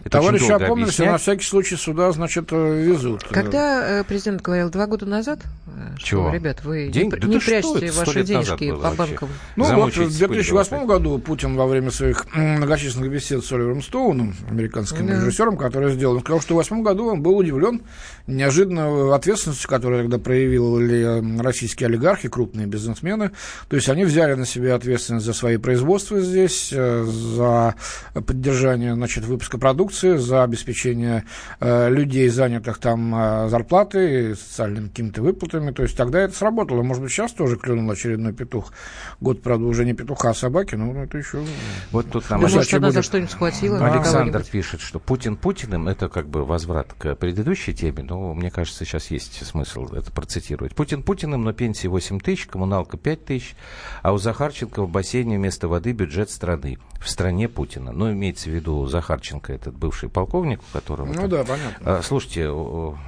это 0.00 0.10
Товарищи 0.10 0.50
опомнились, 0.50 0.98
на 0.98 1.18
всякий 1.18 1.44
случай 1.44 1.76
сюда, 1.76 2.10
значит, 2.12 2.48
э, 2.50 2.82
везут. 2.82 3.24
Когда 3.24 4.00
э, 4.00 4.04
президент 4.04 4.42
говорил 4.42 4.70
два 4.70 4.86
года 4.86 5.06
назад, 5.06 5.40
э, 5.66 5.96
что, 5.96 6.06
Чего? 6.06 6.32
ребят, 6.32 6.64
вы 6.64 6.88
День? 6.88 7.06
не, 7.06 7.10
да 7.10 7.28
не 7.28 7.38
прячьте 7.38 7.90
ваши 7.92 8.22
денежки 8.24 8.72
по 8.72 8.90
банкам. 8.90 9.28
Ну 9.56 9.74
вот 9.74 9.96
в 9.96 10.18
2008 10.18 10.86
году 10.86 11.18
Путин 11.18 11.56
во 11.56 11.66
время 11.66 11.90
своих 11.90 12.26
многочисленных 12.34 13.10
бесед 13.10 13.44
с 13.44 13.52
Оливером 13.52 13.82
Стоуном, 13.82 14.34
американским 14.50 15.06
да. 15.06 15.14
режиссером, 15.14 15.56
который 15.56 15.92
сделал, 15.92 16.16
он 16.16 16.20
сказал, 16.20 16.40
что 16.40 16.56
2008 16.58 16.82
году 16.82 17.06
он 17.06 17.22
был 17.22 17.36
удивлен 17.36 17.82
неожиданно 18.26 19.14
ответственностью, 19.14 19.68
которую 19.68 20.02
тогда 20.02 20.18
проявили 20.18 21.40
российские 21.40 21.88
олигархи, 21.88 22.28
крупные 22.28 22.66
бизнесмены. 22.66 23.32
То 23.68 23.76
есть 23.76 23.88
они 23.88 24.04
взяли 24.04 24.34
на 24.34 24.46
себя 24.46 24.74
ответственность 24.74 25.26
за 25.26 25.32
свои 25.32 25.56
производства 25.56 26.20
здесь, 26.20 26.70
э, 26.72 27.04
за 27.04 27.74
поддержание 28.14 28.94
значит, 28.94 29.24
выпуска 29.24 29.58
продукции, 29.58 30.16
за 30.16 30.42
обеспечение 30.42 31.24
э, 31.60 31.90
людей, 31.90 32.28
занятых 32.28 32.78
там 32.78 33.14
э, 33.14 33.48
зарплатой, 33.48 34.36
социальными 34.36 34.88
какими-то 34.88 35.22
выплатами. 35.22 35.70
То 35.70 35.82
есть 35.82 35.96
тогда 35.96 36.20
это 36.20 36.34
сработало. 36.34 36.82
Может 36.82 37.02
быть, 37.02 37.12
сейчас 37.12 37.32
тоже 37.32 37.56
клюнул 37.56 37.90
очередной 37.90 38.32
петух. 38.32 38.72
Год, 39.20 39.42
правда, 39.42 39.64
уже 39.66 39.84
не 39.84 39.94
петуха, 39.94 40.30
а 40.30 40.34
собаки, 40.34 40.74
но 40.74 41.04
это 41.04 41.18
еще... 41.18 41.42
Вот 41.90 42.10
тут 42.10 42.28
нам... 42.30 42.40
Да, 42.40 42.48
может, 42.48 42.74
она 42.74 42.90
за 42.90 43.02
что-нибудь 43.02 43.30
схватила? 43.30 43.78
Александр 43.78 44.44
пишет, 44.44 44.80
что 44.80 44.98
Путин 44.98 45.36
Путиным, 45.36 45.88
это 45.88 46.08
как 46.08 46.28
бы 46.28 46.44
возврат 46.48 46.92
к 46.98 47.14
предыдущей 47.14 47.72
теме, 47.72 48.02
но 48.02 48.34
мне 48.34 48.50
кажется, 48.50 48.84
сейчас 48.84 49.10
есть 49.12 49.46
смысл 49.46 49.86
это 49.92 50.10
процитировать. 50.10 50.74
Путин 50.74 51.02
Путиным, 51.02 51.44
но 51.44 51.52
пенсии 51.52 51.86
8 51.86 52.18
тысяч, 52.18 52.46
коммуналка 52.46 52.96
5 52.96 53.24
тысяч, 53.24 53.54
а 54.02 54.12
у 54.12 54.18
Захарченко 54.18 54.82
в 54.82 54.90
бассейне 54.90 55.36
вместо 55.36 55.68
воды 55.68 55.92
бюджет 55.92 56.30
страны. 56.30 56.78
В 57.00 57.08
стране 57.08 57.48
Путина. 57.48 57.92
Ну, 57.92 58.10
имеется 58.10 58.50
в 58.50 58.52
виду 58.52 58.86
Захарченко, 58.86 59.52
этот 59.52 59.76
бывший 59.76 60.08
полковник, 60.08 60.60
у 60.60 60.72
которого... 60.72 61.06
Ну 61.06 61.14
там... 61.14 61.28
да, 61.28 61.44
понятно. 61.44 61.98
А, 61.98 62.02
слушайте, 62.02 62.50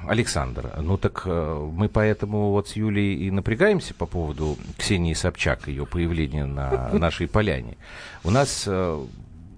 Александр, 0.07 0.71
ну 0.79 0.97
так 0.97 1.23
э, 1.25 1.69
мы 1.73 1.89
поэтому 1.89 2.51
вот 2.51 2.69
с 2.69 2.77
Юлей 2.77 3.15
и 3.15 3.31
напрягаемся 3.31 3.93
по 3.93 4.05
поводу 4.05 4.57
Ксении 4.77 5.13
Собчак, 5.13 5.67
ее 5.67 5.85
появления 5.85 6.45
на 6.45 6.89
нашей 6.93 7.27
поляне. 7.27 7.77
У 8.23 8.29
нас 8.29 8.63
э, 8.65 9.05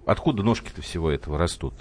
откуда 0.05 0.41
ножки-то 0.41 0.81
всего 0.81 1.11
этого 1.11 1.37
растут? 1.37 1.73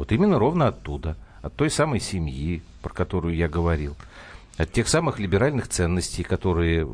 Вот 0.00 0.12
именно 0.12 0.38
ровно 0.38 0.68
оттуда, 0.68 1.14
от 1.42 1.54
той 1.56 1.68
самой 1.68 2.00
семьи, 2.00 2.62
про 2.80 2.94
которую 2.94 3.36
я 3.36 3.50
говорил 3.50 3.96
от 4.62 4.72
тех 4.72 4.88
самых 4.88 5.18
либеральных 5.18 5.68
ценностей, 5.68 6.22
которые 6.22 6.86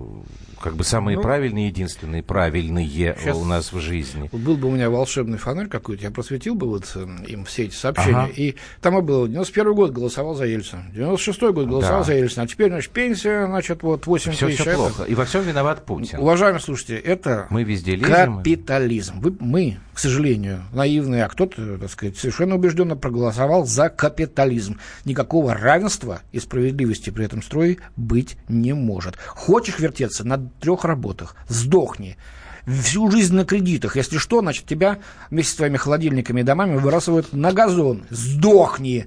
как 0.61 0.75
бы 0.75 0.85
самые 0.85 1.17
ну, 1.17 1.23
правильные, 1.23 1.69
единственные 1.69 2.23
правильные 2.23 3.17
у 3.35 3.45
нас 3.45 3.73
в 3.73 3.81
жизни. 3.81 4.29
Был 4.33 4.57
бы 4.57 4.69
у 4.69 4.71
меня 4.71 4.89
волшебный 4.89 5.39
фонарь 5.39 5.69
какой-то, 5.69 6.05
я 6.05 6.11
просветил 6.11 6.55
бы 6.55 6.69
вот 6.69 6.91
э, 6.95 7.07
им 7.27 7.45
все 7.45 7.65
эти 7.65 7.75
сообщения. 7.75 8.17
Ага. 8.17 8.33
И 8.35 8.55
там 8.81 9.05
было, 9.05 9.29
91 9.29 9.75
год 9.75 9.91
голосовал 9.91 10.35
за 10.35 10.47
Ельцина, 10.47 10.85
96 10.93 11.41
год 11.53 11.67
голосовал 11.67 12.01
да. 12.01 12.05
за 12.05 12.15
Ельцина, 12.15 12.45
а 12.45 12.47
теперь, 12.47 12.69
значит, 12.69 12.91
пенсия, 12.91 13.47
значит, 13.47 13.83
вот 13.83 14.07
8 14.07 14.33
все, 14.33 14.47
тысяч. 14.47 14.61
Все 14.61 14.75
плохо. 14.75 15.05
И 15.05 15.15
во 15.15 15.25
всем 15.25 15.43
виноват 15.43 15.85
Путин. 15.85 16.19
Уважаемые 16.19 16.61
слушатели, 16.61 16.99
это 16.99 17.47
мы 17.51 17.65
везде 17.65 17.97
лезем. 17.97 18.39
капитализм. 18.39 19.21
Вы, 19.21 19.37
мы, 19.39 19.79
к 19.93 19.99
сожалению, 19.99 20.63
наивные, 20.73 21.25
а 21.25 21.29
кто-то, 21.29 21.79
так 21.79 21.91
сказать, 21.91 22.17
совершенно 22.17 22.55
убежденно 22.55 22.97
проголосовал 22.97 23.67
за 23.67 23.89
капитализм. 23.89 24.79
Никакого 25.05 25.55
равенства 25.55 26.23
и 26.33 26.41
справедливости 26.41 27.11
при 27.11 27.25
этом 27.25 27.43
строе 27.57 27.79
быть 27.97 28.37
не 28.49 28.75
может. 28.75 29.17
Хочешь 29.17 29.79
вертеться 29.79 30.25
на 30.25 30.39
трех 30.61 30.85
работах, 30.85 31.37
сдохни 31.49 32.17
всю 32.67 33.11
жизнь 33.11 33.35
на 33.35 33.45
кредитах. 33.45 33.97
Если 33.97 34.19
что, 34.19 34.41
значит, 34.41 34.67
тебя 34.67 34.99
вместе 35.31 35.53
с 35.53 35.57
твоими 35.57 35.77
холодильниками 35.77 36.41
и 36.41 36.45
домами 36.45 36.75
выбрасывают 36.75 37.33
на 37.33 37.53
газон. 37.53 38.05
Сдохни! 38.11 39.07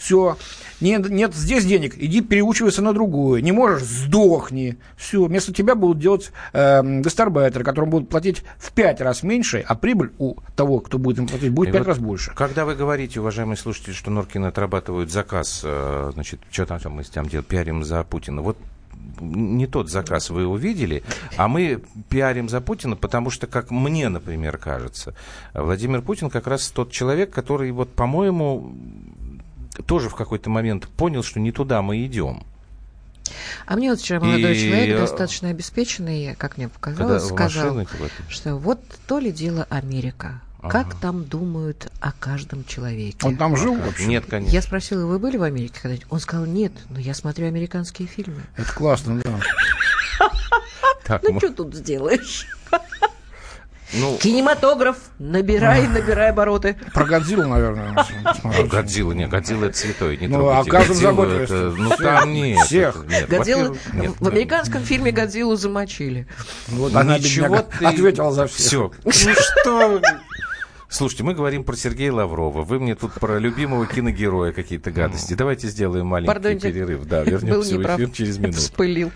Все. 0.00 0.38
Нет, 0.80 1.10
нет 1.10 1.34
здесь 1.34 1.66
денег, 1.66 1.94
иди 1.98 2.22
переучивайся 2.22 2.80
на 2.80 2.94
другую. 2.94 3.42
Не 3.42 3.52
можешь, 3.52 3.82
сдохни. 3.82 4.78
Все. 4.96 5.24
Вместо 5.24 5.52
тебя 5.52 5.74
будут 5.74 5.98
делать 5.98 6.32
э, 6.54 6.82
гастарбайтеры, 6.82 7.64
которым 7.64 7.90
будут 7.90 8.08
платить 8.08 8.42
в 8.56 8.72
пять 8.72 9.02
раз 9.02 9.22
меньше, 9.22 9.62
а 9.66 9.74
прибыль 9.74 10.10
у 10.18 10.36
того, 10.56 10.80
кто 10.80 10.98
будет 10.98 11.18
им 11.18 11.28
платить, 11.28 11.52
будет 11.52 11.68
в 11.68 11.72
пять 11.72 11.82
вот 11.82 11.88
раз 11.88 11.98
больше. 11.98 12.32
Когда 12.34 12.64
вы 12.64 12.76
говорите, 12.76 13.20
уважаемые 13.20 13.58
слушатели, 13.58 13.92
что 13.92 14.10
Норкин 14.10 14.46
отрабатывают 14.46 15.10
заказ, 15.10 15.60
э, 15.64 16.10
значит, 16.14 16.40
что 16.50 16.64
там 16.64 16.80
мы 16.88 17.04
там 17.04 17.28
делаем, 17.28 17.44
пиарим 17.44 17.84
за 17.84 18.02
Путина, 18.02 18.40
вот 18.40 18.56
не 19.20 19.66
тот 19.66 19.90
заказ 19.90 20.30
вы 20.30 20.46
увидели, 20.46 21.02
а 21.36 21.48
мы 21.48 21.82
пиарим 22.08 22.48
за 22.48 22.60
Путина, 22.60 22.96
потому 22.96 23.30
что, 23.30 23.46
как 23.46 23.70
мне, 23.70 24.08
например, 24.08 24.56
кажется, 24.56 25.14
Владимир 25.52 26.00
Путин 26.00 26.30
как 26.30 26.46
раз 26.46 26.68
тот 26.68 26.90
человек, 26.90 27.30
который, 27.30 27.70
вот, 27.70 27.92
по-моему, 27.92 28.72
тоже 29.82 30.08
в 30.08 30.14
какой-то 30.14 30.50
момент 30.50 30.88
понял, 30.88 31.22
что 31.22 31.40
не 31.40 31.52
туда 31.52 31.82
мы 31.82 32.04
идем. 32.04 32.44
А 33.66 33.76
мне 33.76 33.90
вот 33.90 34.00
вчера 34.00 34.20
молодой 34.20 34.56
и... 34.56 34.60
человек, 34.60 34.98
достаточно 34.98 35.50
обеспеченный, 35.50 36.34
как 36.36 36.56
мне 36.56 36.68
показалось, 36.68 37.28
Когда 37.28 37.48
сказал, 37.48 37.86
что 38.28 38.56
вот 38.56 38.80
то 39.06 39.18
ли 39.18 39.30
дело 39.30 39.66
Америка. 39.70 40.40
Ага. 40.62 40.84
Как 40.84 40.94
там 41.00 41.24
думают 41.24 41.90
о 42.00 42.12
каждом 42.12 42.64
человеке? 42.66 43.26
Он 43.26 43.36
там 43.36 43.56
жил 43.56 43.76
вообще? 43.76 44.06
Нет, 44.06 44.26
конечно. 44.28 44.52
Я 44.52 44.60
спросила, 44.60 45.06
вы 45.06 45.18
были 45.18 45.38
в 45.38 45.42
Америке 45.42 45.74
когда-нибудь? 45.80 46.06
Он 46.10 46.20
сказал, 46.20 46.44
нет, 46.44 46.72
но 46.90 46.98
я 46.98 47.14
смотрю 47.14 47.46
американские 47.46 48.06
фильмы. 48.06 48.42
Это 48.56 48.70
классно, 48.72 49.20
да. 49.22 49.40
Ну, 51.22 51.38
что 51.38 51.52
тут 51.52 51.74
сделаешь? 51.74 52.46
Ну, 53.92 54.16
Кинематограф, 54.18 54.96
набирай, 55.18 55.88
набирай 55.88 56.30
обороты. 56.30 56.76
Про 56.94 57.04
Годзиллу, 57.06 57.48
наверное. 57.48 58.06
Годзилла, 58.70 59.12
нет, 59.12 59.30
Годзилла 59.30 59.66
это 59.66 59.76
святой, 59.76 60.16
не 60.16 60.28
Ну, 60.28 60.48
а 60.48 60.64
каждом 60.64 60.96
заботливости. 60.96 61.52
Ну, 61.52 61.90
там 61.96 62.32
нет. 62.32 62.66
Всех. 62.66 63.04
Годзилла, 63.28 63.74
в 64.20 64.28
американском 64.28 64.82
фильме 64.82 65.10
Годзиллу 65.10 65.56
замочили. 65.56 66.26
Вот 66.68 66.94
она 66.94 67.18
Ничего 67.18 67.58
ты... 67.78 67.84
ответила 67.84 68.32
за 68.32 68.46
всех. 68.46 68.66
Все. 68.66 68.92
Ну 69.30 69.34
что 69.34 70.00
Слушайте, 70.88 71.22
мы 71.22 71.34
говорим 71.34 71.62
про 71.62 71.76
Сергея 71.76 72.12
Лаврова. 72.12 72.62
Вы 72.62 72.80
мне 72.80 72.96
тут 72.96 73.12
про 73.14 73.38
любимого 73.38 73.86
киногероя 73.86 74.52
какие-то 74.52 74.90
гадости. 74.90 75.34
Давайте 75.34 75.68
сделаем 75.68 76.06
маленький 76.06 76.32
Пардоньте, 76.32 76.72
перерыв. 76.72 77.04
Да, 77.06 77.22
вернемся 77.22 77.76
в 77.76 77.82
эфир 77.82 78.10
через 78.10 78.38
минуту. 78.38 78.58
Вспылил. 78.58 79.12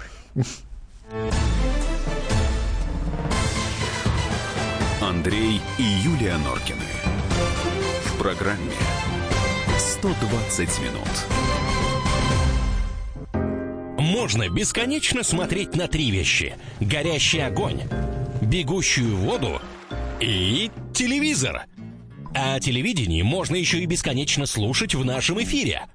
Андрей 5.14 5.60
и 5.78 5.82
Юлия 5.82 6.36
Норкины. 6.38 6.82
В 8.04 8.18
программе 8.18 8.72
120 9.78 10.80
минут. 10.80 11.08
Можно 13.96 14.48
бесконечно 14.48 15.22
смотреть 15.22 15.76
на 15.76 15.86
три 15.86 16.10
вещи. 16.10 16.56
Горящий 16.80 17.38
огонь, 17.38 17.82
бегущую 18.42 19.16
воду 19.16 19.62
и 20.20 20.72
телевизор. 20.92 21.62
А 22.34 22.58
телевидение 22.58 23.22
можно 23.22 23.54
еще 23.54 23.78
и 23.78 23.86
бесконечно 23.86 24.46
слушать 24.46 24.96
в 24.96 25.04
нашем 25.04 25.40
эфире– 25.40 25.86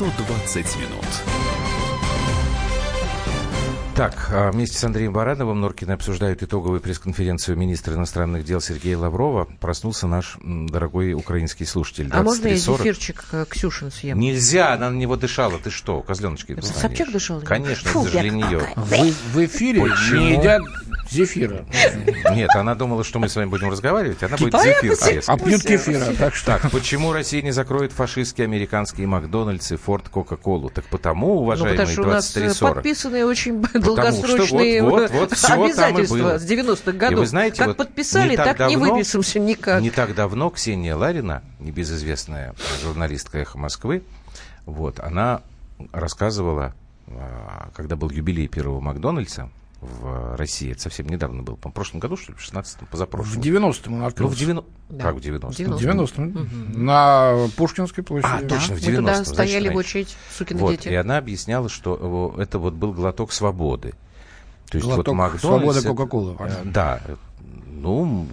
120 0.00 0.76
минут. 0.76 1.04
Так, 3.94 4.30
а 4.32 4.50
вместе 4.50 4.78
с 4.78 4.84
Андреем 4.84 5.12
Барановым 5.12 5.60
Норкины 5.60 5.92
обсуждают 5.92 6.42
итоговую 6.42 6.80
пресс-конференцию 6.80 7.58
министра 7.58 7.96
иностранных 7.96 8.46
дел 8.46 8.62
Сергея 8.62 8.96
Лаврова. 8.96 9.46
Проснулся 9.60 10.06
наш 10.06 10.38
дорогой 10.42 11.12
украинский 11.12 11.66
слушатель. 11.66 12.08
А 12.12 12.22
можно 12.22 12.48
я 12.48 12.56
зефирчик 12.56 13.22
э, 13.32 13.44
Ксюшин 13.46 13.90
съем? 13.90 14.18
Нельзя, 14.18 14.72
она 14.72 14.88
на 14.88 14.96
него 14.96 15.16
дышала. 15.16 15.58
Ты 15.58 15.68
что, 15.68 16.00
козленочки? 16.00 16.58
Собчак 16.62 17.12
дышал? 17.12 17.42
Конечно, 17.42 17.90
Фу, 17.90 18.00
это 18.00 18.10
же 18.10 18.20
для 18.20 18.30
нее. 18.30 18.62
Вы 18.76 19.12
в 19.34 19.44
эфире 19.44 19.82
Почему? 19.82 20.18
не 20.18 20.32
едят 20.32 20.62
зефира. 21.10 21.64
Нет, 22.32 22.50
она 22.54 22.74
думала, 22.74 23.04
что 23.04 23.18
мы 23.18 23.28
с 23.28 23.36
вами 23.36 23.48
будем 23.48 23.70
разговаривать, 23.70 24.22
она 24.22 24.36
будет 24.36 24.54
зефир. 24.54 25.22
А 25.26 25.38
пьют 25.38 25.62
кефира, 25.62 26.12
так 26.18 26.34
что... 26.34 26.46
Так, 26.46 26.70
почему 26.70 27.12
Россия 27.12 27.42
не 27.42 27.50
закроет 27.50 27.92
фашистские 27.92 28.44
американские 28.44 29.06
Макдональдсы, 29.06 29.76
Форд, 29.76 30.08
Кока-Колу? 30.08 30.70
Так 30.70 30.84
потому, 30.86 31.40
уважаемые 31.40 31.78
ну, 31.78 31.84
потому 31.84 31.92
что 31.92 32.02
у 32.02 32.12
нас 32.12 32.36
э, 32.36 32.52
подписаны 32.60 33.24
очень 33.24 33.60
долгосрочные 33.74 34.82
вот, 34.82 35.10
вот, 35.10 35.30
вот, 35.32 35.50
обязательства 35.50 36.38
с 36.38 36.44
90-х 36.44 36.92
годов. 36.92 37.12
И 37.12 37.20
вы 37.20 37.26
знаете, 37.26 37.58
как 37.58 37.68
вот 37.68 37.76
подписали, 37.76 38.36
так, 38.36 38.46
так 38.46 38.58
давно, 38.58 38.86
не 38.86 38.92
выпишемся 38.92 39.38
никак. 39.38 39.82
Не 39.82 39.90
так 39.90 40.14
давно 40.14 40.50
Ксения 40.50 40.94
Ларина, 40.94 41.42
небезызвестная 41.58 42.54
журналистка 42.82 43.38
«Эхо 43.38 43.58
Москвы», 43.58 44.02
вот, 44.66 45.00
она 45.00 45.42
рассказывала, 45.92 46.74
а, 47.08 47.70
когда 47.74 47.96
был 47.96 48.10
юбилей 48.10 48.48
первого 48.48 48.80
Макдональдса, 48.80 49.50
в 49.80 50.36
России. 50.36 50.72
Это 50.72 50.82
совсем 50.82 51.08
недавно 51.08 51.42
было. 51.42 51.56
По 51.56 51.70
в 51.70 51.72
прошлом 51.72 52.00
году, 52.00 52.16
что 52.16 52.32
ли, 52.32 52.38
в 52.38 52.40
16-м, 52.42 52.86
позапрошлом. 52.90 53.40
В 53.40 53.44
90-м 53.44 53.92
он 53.94 54.00
Ну, 54.00 54.06
открылся. 54.06 54.36
в 54.36 54.38
90 54.38 54.70
Да. 54.90 55.02
Как 55.04 55.14
в 55.14 55.18
90-м? 55.20 55.50
В 55.50 55.80
90-м. 55.80 56.84
На 56.84 57.48
Пушкинской 57.56 58.04
площади. 58.04 58.44
А, 58.44 58.48
точно, 58.48 58.74
в 58.76 58.78
Мы 58.78 58.80
туда 58.80 58.90
90-м, 58.90 59.04
значит, 59.14 59.26
стояли 59.34 59.64
в 59.64 59.66
раньше. 59.68 59.78
очередь, 59.78 60.16
сукины 60.36 60.60
Вот, 60.60 60.70
дети. 60.72 60.88
и 60.88 60.94
она 60.94 61.16
объясняла, 61.18 61.68
что 61.68 62.34
э, 62.38 62.42
это 62.42 62.58
вот 62.58 62.74
был 62.74 62.92
глоток 62.92 63.32
свободы. 63.32 63.94
То 64.70 64.76
есть 64.76 64.86
Глоток 64.86 65.06
вот 65.08 65.12
Макдональдс... 65.14 65.42
свободы 65.42 65.78
это- 65.80 65.88
Кока-Колы, 65.88 66.36
э. 66.38 66.62
Да. 66.66 67.00
Ну, 67.66 68.26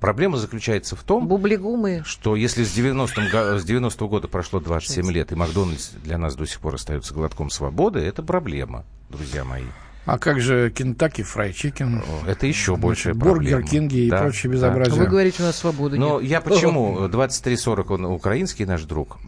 проблема 0.00 0.36
заключается 0.36 0.96
в 0.96 1.02
том, 1.02 1.26
Bubble 1.26 1.68
gum 1.68 1.88
ы. 1.88 2.02
что 2.06 2.36
если 2.36 2.64
с 2.64 2.72
90 2.72 3.28
го- 3.30 3.58
с 3.58 3.64
90 3.64 4.06
года 4.08 4.28
прошло 4.28 4.60
27 4.60 5.10
лет, 5.10 5.32
и 5.32 5.34
Макдональдс 5.34 5.90
для 6.04 6.16
нас 6.16 6.34
до 6.36 6.46
сих 6.46 6.60
пор 6.60 6.76
остается 6.76 7.12
глотком 7.12 7.50
свободы, 7.50 7.98
это 8.00 8.22
проблема, 8.22 8.84
друзья 9.10 9.44
мои. 9.44 9.64
А 10.04 10.18
как 10.18 10.40
же 10.40 10.70
Kentucky 10.70 11.22
Fried 11.22 11.52
Chicken, 11.52 12.02
Это 12.26 12.46
еще 12.46 12.76
Бургер 12.76 13.14
проблема. 13.16 13.62
Кинги 13.62 14.06
и 14.06 14.10
Да, 14.10 14.22
прочие 14.22 14.50
да. 14.50 14.56
безобразия? 14.56 14.98
Вы 14.98 15.06
говорите, 15.06 15.42
у 15.42 15.46
нас 15.46 15.56
свободы 15.56 15.96
Но 15.98 16.20
нет. 16.20 16.30
я 16.30 16.40
почему? 16.42 17.08
2340, 17.08 17.90
он 17.90 18.04
украинский 18.06 18.64
наш 18.66 18.82
друг. 18.82 19.18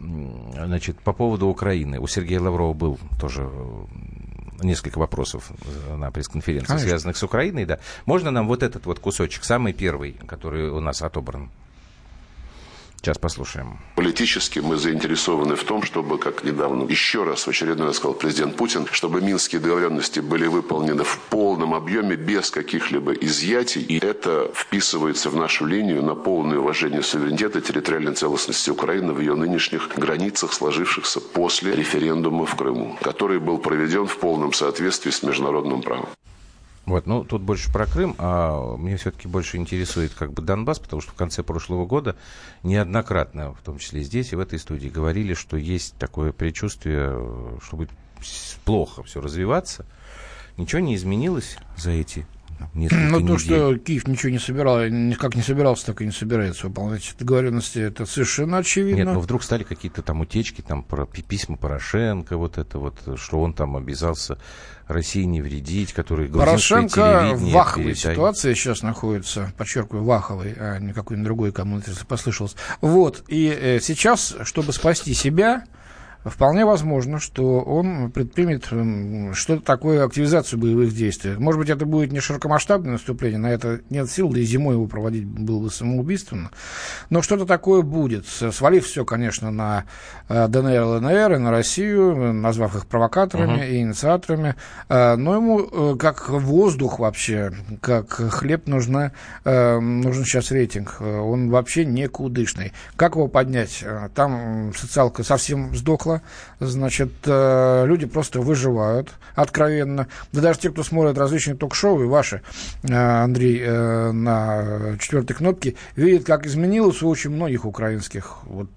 Значит, 0.53 0.99
по 0.99 1.13
поводу 1.13 1.47
Украины. 1.47 1.99
У 1.99 2.07
Сергея 2.07 2.41
Лаврова 2.41 2.73
был 2.73 2.99
тоже 3.19 3.49
э, 3.49 4.63
несколько 4.63 4.99
вопросов 4.99 5.49
э, 5.89 5.95
на 5.95 6.11
пресс-конференции, 6.11 6.67
Конечно. 6.67 6.89
связанных 6.89 7.15
с 7.15 7.23
Украиной, 7.23 7.65
да. 7.65 7.79
Можно 8.05 8.31
нам 8.31 8.45
вот 8.47 8.61
этот 8.61 8.85
вот 8.85 8.99
кусочек, 8.99 9.45
самый 9.45 9.71
первый, 9.71 10.17
который 10.27 10.69
у 10.69 10.81
нас 10.81 11.01
отобран? 11.01 11.49
Сейчас 12.97 13.17
послушаем. 13.19 13.79
Политически 13.95 14.59
мы 14.59 14.77
заинтересованы 14.77 15.55
в 15.55 15.63
том, 15.63 15.83
чтобы, 15.83 16.17
как 16.17 16.43
недавно 16.43 16.83
еще 16.89 17.23
раз 17.23 17.45
в 17.45 17.49
очередной 17.49 17.87
раз 17.87 17.97
сказал 17.97 18.15
президент 18.15 18.55
Путин, 18.55 18.87
чтобы 18.91 19.21
минские 19.21 19.61
договоренности 19.61 20.21
были 20.21 20.47
выполнены 20.47 21.03
в 21.03 21.19
полном 21.29 21.73
объеме, 21.73 22.15
без 22.15 22.49
каких-либо 22.49 23.13
изъятий. 23.13 23.81
И 23.81 23.99
это 24.03 24.51
вписывается 24.55 25.29
в 25.29 25.35
нашу 25.35 25.65
линию 25.65 26.01
на 26.01 26.15
полное 26.15 26.57
уважение 26.57 27.03
суверенитета 27.03 27.59
и 27.59 27.61
территориальной 27.61 28.15
целостности 28.15 28.71
Украины 28.71 29.13
в 29.13 29.19
ее 29.19 29.35
нынешних 29.35 29.89
границах, 29.95 30.53
сложившихся 30.53 31.19
после 31.21 31.75
референдума 31.75 32.45
в 32.45 32.55
Крыму, 32.55 32.97
который 33.01 33.39
был 33.39 33.59
проведен 33.59 34.07
в 34.07 34.17
полном 34.17 34.53
соответствии 34.53 35.11
с 35.11 35.21
международным 35.21 35.81
правом. 35.81 36.09
Вот, 36.85 37.07
ну, 37.07 37.23
тут 37.23 37.41
больше 37.41 37.71
про 37.71 37.87
Крым, 37.87 38.15
а 38.19 38.77
мне 38.77 38.95
все-таки 38.97 39.27
больше 39.27 39.57
интересует 39.57 40.13
как 40.13 40.33
бы 40.33 40.43
Донбасс, 40.43 40.77
потому 40.77 41.01
что 41.01 41.11
в 41.11 41.15
конце 41.15 41.41
прошлого 41.41 41.85
года 41.87 42.15
неоднократно, 42.61 43.53
в 43.53 43.61
том 43.61 43.79
числе 43.79 44.03
здесь 44.03 44.33
и 44.33 44.35
в 44.35 44.39
этой 44.39 44.59
студии, 44.59 44.89
говорили, 44.89 45.33
что 45.33 45.57
есть 45.57 45.95
такое 45.97 46.31
предчувствие, 46.31 47.09
э, 47.11 47.57
что 47.63 47.77
будет 47.77 47.89
плохо 48.65 49.01
все 49.03 49.19
развиваться. 49.19 49.85
Ничего 50.57 50.79
не 50.79 50.95
изменилось 50.95 51.57
за 51.75 51.91
эти 51.91 52.27
Ну, 52.73 52.87
то, 52.89 53.19
недель? 53.19 53.39
что 53.39 53.77
Киев 53.77 54.07
ничего 54.07 54.31
не 54.31 54.39
собирал, 54.39 54.85
никак 54.87 55.35
не 55.35 55.41
собирался, 55.41 55.87
так 55.87 56.01
и 56.01 56.05
не 56.05 56.11
собирается 56.11 56.67
выполнять 56.67 57.15
договоренности, 57.17 57.79
это 57.79 58.05
совершенно 58.05 58.57
очевидно. 58.57 58.97
Нет, 58.97 59.13
ну 59.13 59.19
вдруг 59.19 59.43
стали 59.43 59.63
какие-то 59.63 60.01
там 60.01 60.21
утечки, 60.21 60.61
там 60.61 60.83
про 60.83 61.05
пи- 61.05 61.21
письма 61.21 61.57
Порошенко, 61.57 62.37
вот 62.37 62.57
это 62.57 62.79
вот, 62.79 62.95
что 63.17 63.41
он 63.41 63.53
там 63.53 63.77
обязался 63.77 64.37
России 64.87 65.23
не 65.23 65.41
вредить, 65.41 65.93
который 65.93 66.27
Порошенко 66.27 67.31
в 67.35 67.51
ваховой 67.51 67.93
передай- 67.93 68.13
ситуации 68.13 68.53
сейчас 68.53 68.83
находится, 68.83 69.51
подчеркиваю, 69.57 70.03
ваховой, 70.03 70.53
а 70.57 70.79
не 70.79 70.93
какой-нибудь 70.93 71.25
другой, 71.25 71.51
кому 71.51 71.79
это 71.79 71.91
послышалось. 72.05 72.55
Вот, 72.81 73.23
и 73.27 73.47
э, 73.47 73.79
сейчас, 73.81 74.35
чтобы 74.43 74.73
спасти 74.73 75.13
себя, 75.13 75.63
вполне 76.25 76.65
возможно, 76.65 77.19
что 77.19 77.61
он 77.61 78.11
предпримет 78.11 78.71
м, 78.71 79.33
что-то 79.33 79.63
такое, 79.63 80.03
активизацию 80.03 80.59
боевых 80.59 80.93
действий. 80.93 81.35
Может 81.37 81.59
быть, 81.59 81.69
это 81.69 81.85
будет 81.85 82.11
не 82.11 82.19
широкомасштабное 82.19 82.93
наступление, 82.93 83.39
на 83.39 83.51
это 83.51 83.81
нет 83.89 84.09
сил, 84.09 84.29
да 84.29 84.39
и 84.39 84.43
зимой 84.43 84.73
его 84.75 84.87
проводить 84.87 85.25
было 85.25 85.59
бы 85.59 85.69
самоубийственно. 85.71 86.51
Но 87.09 87.21
что-то 87.21 87.45
такое 87.45 87.81
будет, 87.81 88.25
свалив 88.27 88.85
все, 88.85 89.05
конечно, 89.05 89.51
на 89.51 89.85
э, 90.27 90.47
ДНР, 90.47 90.81
ЛНР 90.81 91.33
и 91.33 91.37
на 91.37 91.51
Россию, 91.51 92.33
назвав 92.33 92.75
их 92.75 92.87
провокаторами 92.87 93.67
и 93.67 93.81
инициаторами. 93.81 94.55
Э, 94.89 95.15
Но 95.15 95.35
ему, 95.35 95.61
э, 95.61 95.95
как 95.97 96.29
воздух 96.29 96.99
вообще, 96.99 97.53
как 97.81 98.09
хлеб, 98.09 98.67
нужна, 98.67 99.11
нужен 99.43 100.25
сейчас 100.25 100.51
рейтинг. 100.51 100.99
Он 101.01 101.49
вообще 101.49 101.85
никудышный. 101.85 102.73
Как 102.95 103.15
его 103.15 103.27
поднять? 103.27 103.83
Там 104.15 104.71
социалка 104.75 105.23
совсем 105.23 105.75
сдохла. 105.75 106.14
Значит, 106.59 107.11
э, 107.25 107.85
люди 107.85 108.05
просто 108.05 108.41
выживают 108.41 109.11
откровенно. 109.35 110.07
Да 110.31 110.41
даже 110.41 110.59
те, 110.59 110.69
кто 110.69 110.83
смотрит 110.83 111.17
различные 111.17 111.55
ток-шоу, 111.55 112.01
и 112.03 112.05
ваши, 112.05 112.41
э, 112.83 112.93
Андрей, 112.93 113.61
э, 113.61 114.11
на 114.11 114.97
четвертой 114.99 115.35
кнопке, 115.35 115.75
видят, 115.95 116.25
как 116.25 116.45
изменилось 116.45 117.01
у 117.01 117.09
очень 117.09 117.31
многих 117.31 117.65
украинских 117.65 118.37
вот 118.43 118.69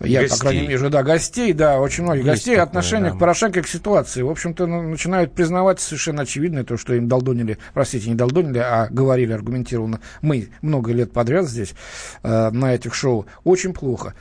я, 0.00 0.22
Гостей. 0.22 0.36
по 0.36 0.40
крайней 0.40 0.60
мере, 0.62 0.72
вижу, 0.72 0.90
да, 0.90 1.02
гостей, 1.02 1.52
да, 1.52 1.78
очень 1.78 2.02
многих 2.04 2.24
Есть 2.24 2.36
гостей, 2.36 2.56
такое, 2.56 2.64
отношение 2.64 3.10
да. 3.10 3.16
к 3.16 3.20
Порошенко 3.20 3.62
к 3.62 3.68
ситуации. 3.68 4.22
В 4.22 4.30
общем-то, 4.30 4.66
ну, 4.66 4.82
начинают 4.82 5.32
признавать 5.32 5.80
совершенно 5.80 6.22
очевидное 6.22 6.64
то, 6.64 6.76
что 6.76 6.94
им 6.94 7.08
долдонили, 7.08 7.58
простите, 7.72 8.08
не 8.08 8.14
долдонили, 8.14 8.58
а 8.58 8.88
говорили 8.90 9.32
аргументированно 9.32 10.00
мы 10.22 10.48
много 10.62 10.92
лет 10.92 11.12
подряд 11.12 11.46
здесь 11.46 11.74
э, 12.22 12.50
на 12.50 12.74
этих 12.74 12.94
шоу. 12.94 13.26
Очень 13.44 13.72
плохо. 13.72 14.14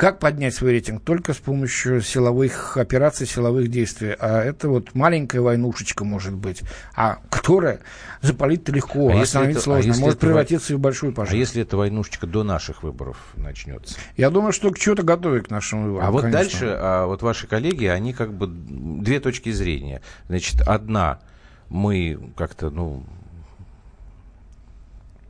Как 0.00 0.18
поднять 0.18 0.54
свой 0.54 0.70
рейтинг? 0.70 1.02
Только 1.04 1.34
с 1.34 1.36
помощью 1.36 2.00
силовых 2.00 2.78
операций, 2.78 3.26
силовых 3.26 3.68
действий. 3.68 4.16
А 4.18 4.42
это 4.42 4.70
вот 4.70 4.94
маленькая 4.94 5.42
войнушечка 5.42 6.06
может 6.06 6.32
быть, 6.32 6.62
а 6.96 7.18
которая 7.28 7.80
запалить-то 8.22 8.72
легко, 8.72 9.10
А 9.10 9.20
остановить 9.20 9.56
это- 9.56 9.60
а 9.60 9.64
сложно, 9.64 9.88
если 9.88 10.00
может 10.00 10.16
это 10.16 10.26
превратиться 10.26 10.72
и 10.72 10.76
в 10.76 10.80
большой 10.80 11.12
пожар. 11.12 11.34
А 11.34 11.36
если 11.36 11.60
эта 11.60 11.76
войнушечка 11.76 12.26
до 12.26 12.44
наших 12.44 12.82
выборов 12.82 13.18
начнется? 13.36 13.98
Я 14.16 14.30
думаю, 14.30 14.52
что 14.52 14.70
к 14.70 14.78
чему-то 14.78 15.02
готовы 15.02 15.42
к 15.42 15.50
нашему 15.50 15.88
выбору. 15.88 16.06
А 16.06 16.10
вот 16.10 16.22
конечно. 16.22 16.40
дальше, 16.40 16.76
а 16.80 17.04
вот 17.04 17.20
ваши 17.20 17.46
коллеги, 17.46 17.84
они 17.84 18.14
как 18.14 18.32
бы 18.32 18.46
две 18.46 19.20
точки 19.20 19.52
зрения. 19.52 20.00
Значит, 20.28 20.62
одна, 20.62 21.20
мы 21.68 22.18
как-то, 22.38 22.70
ну, 22.70 23.04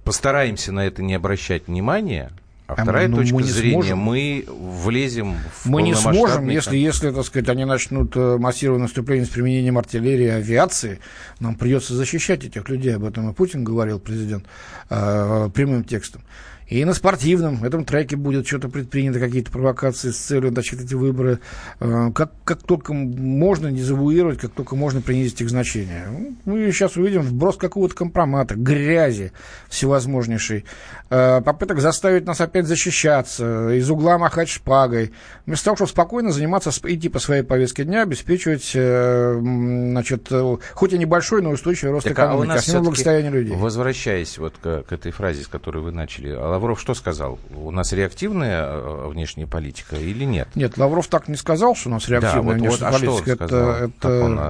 постараемся 0.04 0.70
на 0.70 0.86
это 0.86 1.02
не 1.02 1.14
обращать 1.14 1.66
внимания, 1.66 2.30
а 2.76 2.82
вторая 2.82 3.08
ну, 3.08 3.18
точка 3.18 3.34
мы 3.34 3.42
не 3.42 3.50
зрения, 3.50 3.72
сможем. 3.72 3.98
мы 3.98 4.44
влезем 4.48 5.36
в 5.54 5.66
Мы 5.66 5.82
не 5.82 5.94
сможем, 5.94 6.48
если, 6.48 6.76
если, 6.76 7.10
так 7.10 7.24
сказать, 7.24 7.48
они 7.48 7.64
начнут 7.64 8.16
э, 8.16 8.36
массированное 8.38 8.84
наступление 8.84 9.26
с 9.26 9.28
применением 9.28 9.78
артиллерии 9.78 10.26
и 10.26 10.30
авиации, 10.30 11.00
нам 11.38 11.54
придется 11.54 11.94
защищать 11.94 12.44
этих 12.44 12.68
людей. 12.68 12.96
Об 12.96 13.04
этом 13.04 13.30
и 13.30 13.34
Путин 13.34 13.64
говорил, 13.64 13.98
президент, 13.98 14.44
э, 14.88 15.48
прямым 15.52 15.84
текстом. 15.84 16.22
И 16.70 16.84
на 16.84 16.94
спортивном 16.94 17.64
этом 17.64 17.84
треке 17.84 18.14
будет 18.14 18.46
что-то 18.46 18.68
предпринято, 18.68 19.18
какие-то 19.18 19.50
провокации 19.50 20.10
с 20.10 20.16
целью 20.16 20.50
значит, 20.50 20.80
эти 20.80 20.94
выборы. 20.94 21.40
э, 21.80 22.10
как, 22.14 22.30
как 22.44 22.62
только 22.62 22.94
можно 22.94 23.72
дезавуировать, 23.72 24.38
как 24.38 24.52
только 24.52 24.76
можно 24.76 25.00
принизить 25.00 25.40
их 25.40 25.50
значение. 25.50 26.06
Ну, 26.44 26.56
Мы 26.56 26.70
сейчас 26.70 26.96
увидим 26.96 27.22
вброс 27.22 27.56
какого-то 27.56 27.96
компромата, 27.96 28.54
грязи 28.54 29.32
всевозможнейшей, 29.68 30.64
э, 31.10 31.40
попыток 31.40 31.80
заставить 31.80 32.24
нас 32.24 32.40
опять 32.40 32.66
защищаться, 32.66 33.70
из 33.70 33.90
угла 33.90 34.16
махать 34.18 34.48
шпагой. 34.48 35.10
Вместо 35.46 35.64
того, 35.64 35.76
чтобы 35.76 35.90
спокойно 35.90 36.30
заниматься, 36.30 36.70
идти 36.84 37.08
по 37.08 37.18
своей 37.18 37.42
повестке 37.42 37.82
дня, 37.82 38.02
обеспечивать, 38.02 38.70
э, 38.76 39.38
значит, 39.40 40.28
э, 40.30 40.56
хоть 40.74 40.92
и 40.92 40.98
небольшой, 40.98 41.42
но 41.42 41.50
устойчивый 41.50 41.94
рост 41.94 42.06
Так, 42.06 42.16
а 42.20 42.26
у 42.36 42.44
экономики, 42.44 42.48
нас 42.48 42.74
а 42.74 42.80
благосостояние 42.80 43.32
людей. 43.32 43.56
Возвращаясь 43.56 44.38
вот 44.38 44.54
к, 44.62 44.84
к 44.84 44.92
этой 44.92 45.10
фразе, 45.10 45.42
с 45.42 45.48
которой 45.48 45.82
вы 45.82 45.90
начали, 45.90 46.28
а 46.28 46.59
Лавров 46.60 46.78
что 46.78 46.92
сказал? 46.92 47.38
У 47.56 47.70
нас 47.70 47.90
реактивная 47.94 48.64
э, 48.66 49.08
внешняя 49.08 49.46
политика 49.46 49.96
или 49.96 50.24
нет? 50.24 50.46
Нет, 50.54 50.76
Лавров 50.76 51.06
так 51.06 51.26
не 51.26 51.36
сказал, 51.36 51.74
что 51.74 51.88
у 51.88 51.92
нас 51.92 52.06
реактивная 52.06 52.42
вот- 52.42 52.52
вот, 52.52 52.60
внешняя 52.60 52.86
а 52.88 52.92
что 52.92 53.10
он 53.12 53.18
политика. 53.22 53.46
сказал? 53.46 53.70
это, 53.70 53.80
Как 53.98 54.10
это- 54.10 54.24
он 54.24 54.38
а, 54.38 54.42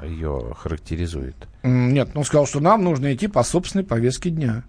а, 0.00 0.06
ее 0.06 0.54
характеризует? 0.56 1.36
Нет, 1.62 2.08
он 2.14 2.24
сказал, 2.24 2.46
что 2.46 2.60
нам 2.60 2.82
нужно 2.82 3.12
идти 3.12 3.26
по 3.26 3.42
собственной 3.42 3.84
повестке 3.84 4.30
дня. 4.30 4.62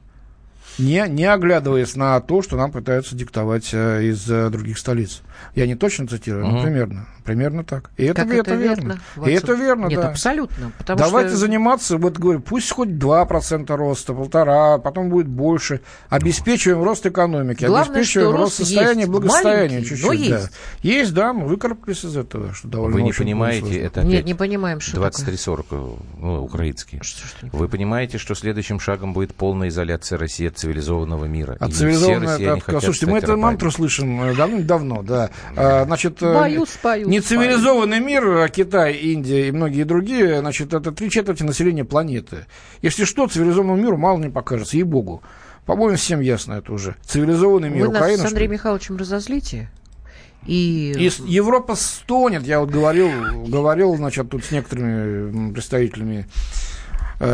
Не, 0.82 1.06
не 1.08 1.26
оглядываясь 1.26 1.96
на 1.96 2.20
то, 2.22 2.42
что 2.42 2.58
нам 2.58 2.72
пытаются 2.72 3.16
диктовать 3.16 3.70
э, 3.74 4.04
из 4.04 4.30
э, 4.30 4.50
других 4.50 4.78
столиц. 4.78 5.22
Я 5.56 5.68
не 5.68 5.76
точно 5.76 6.08
цитирую, 6.08 6.46
но 6.46 6.52
Мгм. 6.54 6.64
примерно. 6.64 7.08
Примерно 7.24 7.64
так. 7.64 7.92
И 7.98 8.04
это, 8.06 8.24
Как 8.26 8.34
это 8.34 8.56
верно. 8.56 8.94
И 9.16 9.20
Ватсон? 9.20 9.36
это 9.38 9.54
верно, 9.54 9.86
Нет, 9.88 10.02
да. 10.02 10.10
абсолютно. 10.10 10.72
Давайте 10.88 11.30
что... 11.30 11.38
заниматься, 11.38 11.98
вот 11.98 12.18
говорю, 12.18 12.40
пусть 12.40 12.72
хоть 12.72 12.90
2% 12.90 13.76
роста, 13.76 14.14
полтора, 14.14 14.80
потом 14.80 15.10
будет 15.10 15.28
больше. 15.28 15.82
Обеспечиваем 16.10 16.84
рост 16.84 17.06
экономики, 17.06 17.66
Главное, 17.66 17.98
обеспечиваем 18.00 18.36
рост 18.36 18.56
состояния, 18.56 19.02
есть. 19.02 19.12
благосостояния 19.12 19.84
чуть-чуть. 19.84 20.02
но 20.04 20.10
да. 20.10 20.14
есть. 20.16 20.52
Есть, 20.82 21.14
да, 21.14 21.34
мы 21.34 21.46
выкарабкались 21.48 22.04
из 22.06 22.18
этого, 22.18 22.54
что 22.54 22.68
довольно 22.68 22.96
Вы 22.96 23.02
не 23.04 23.12
понимаете, 23.14 23.62
сложно. 23.62 23.80
это 23.80 24.02
Нет, 24.02 24.14
опять 24.14 24.26
не 24.26 24.34
понимаем, 24.34 24.80
что 24.80 24.96
2340, 24.98 25.66
э, 25.70 25.94
ну, 26.20 26.44
украинский. 26.44 26.98
такое. 26.98 27.04
Что, 27.04 27.28
что 27.28 27.48
Вы 27.56 27.68
понимаете, 27.68 28.18
что 28.18 28.34
следующим 28.34 28.80
шагом 28.80 29.14
будет 29.14 29.36
полная 29.36 29.68
изоляция 29.70 30.18
России 30.18 30.48
от 30.48 30.54
Нет, 30.54 30.60
цивилизованного 30.72 31.26
мира. 31.26 31.58
От 31.60 31.74
цивилизованного... 31.74 32.38
все 32.38 32.60
хотят 32.60 32.84
Слушайте, 32.84 33.06
мы 33.08 33.18
эту 33.18 33.38
мантру 33.38 33.72
слышим 33.72 34.22
э, 34.24 34.36
давным-давно, 34.36 35.04
да. 35.04 35.30
А, 35.56 35.86
Значит, 35.86 36.22
э, 36.22 36.34
Боюсь, 36.34 36.78
боюсь, 36.82 37.08
нецивилизованный 37.08 38.00
мир, 38.00 38.28
а 38.38 38.48
Китай, 38.48 38.94
Индия 38.94 39.50
и 39.50 39.52
многие 39.52 39.84
другие, 39.84 40.40
значит, 40.40 40.74
это 40.74 40.92
три 40.92 41.10
четверти 41.10 41.44
населения 41.44 41.84
планеты. 41.84 42.46
Если 42.82 43.04
что, 43.04 43.28
цивилизованному 43.28 43.82
миру 43.82 43.98
мало 43.98 44.18
не 44.18 44.30
покажется, 44.30 44.78
ей-богу. 44.78 45.22
По-моему, 45.66 45.98
всем 45.98 46.22
ясно 46.22 46.54
это 46.54 46.74
уже. 46.74 46.96
Цивилизованный 47.04 47.70
мир 47.70 47.88
Вы 47.88 47.94
нас 47.94 48.02
Украины. 48.02 48.24
с 48.24 48.26
Андреем? 48.26 48.52
Михайловичем 48.52 48.98
разозлите. 48.98 49.70
И, 50.46 50.94
И 50.98 51.12
Европа 51.32 51.76
стонет, 51.76 52.44
я 52.44 52.60
вот 52.60 52.72
говорил, 52.72 53.10
говорил, 53.48 53.96
значит, 53.96 54.30
тут 54.30 54.44
с 54.44 54.52
некоторыми 54.52 55.54
представителями 55.54 56.26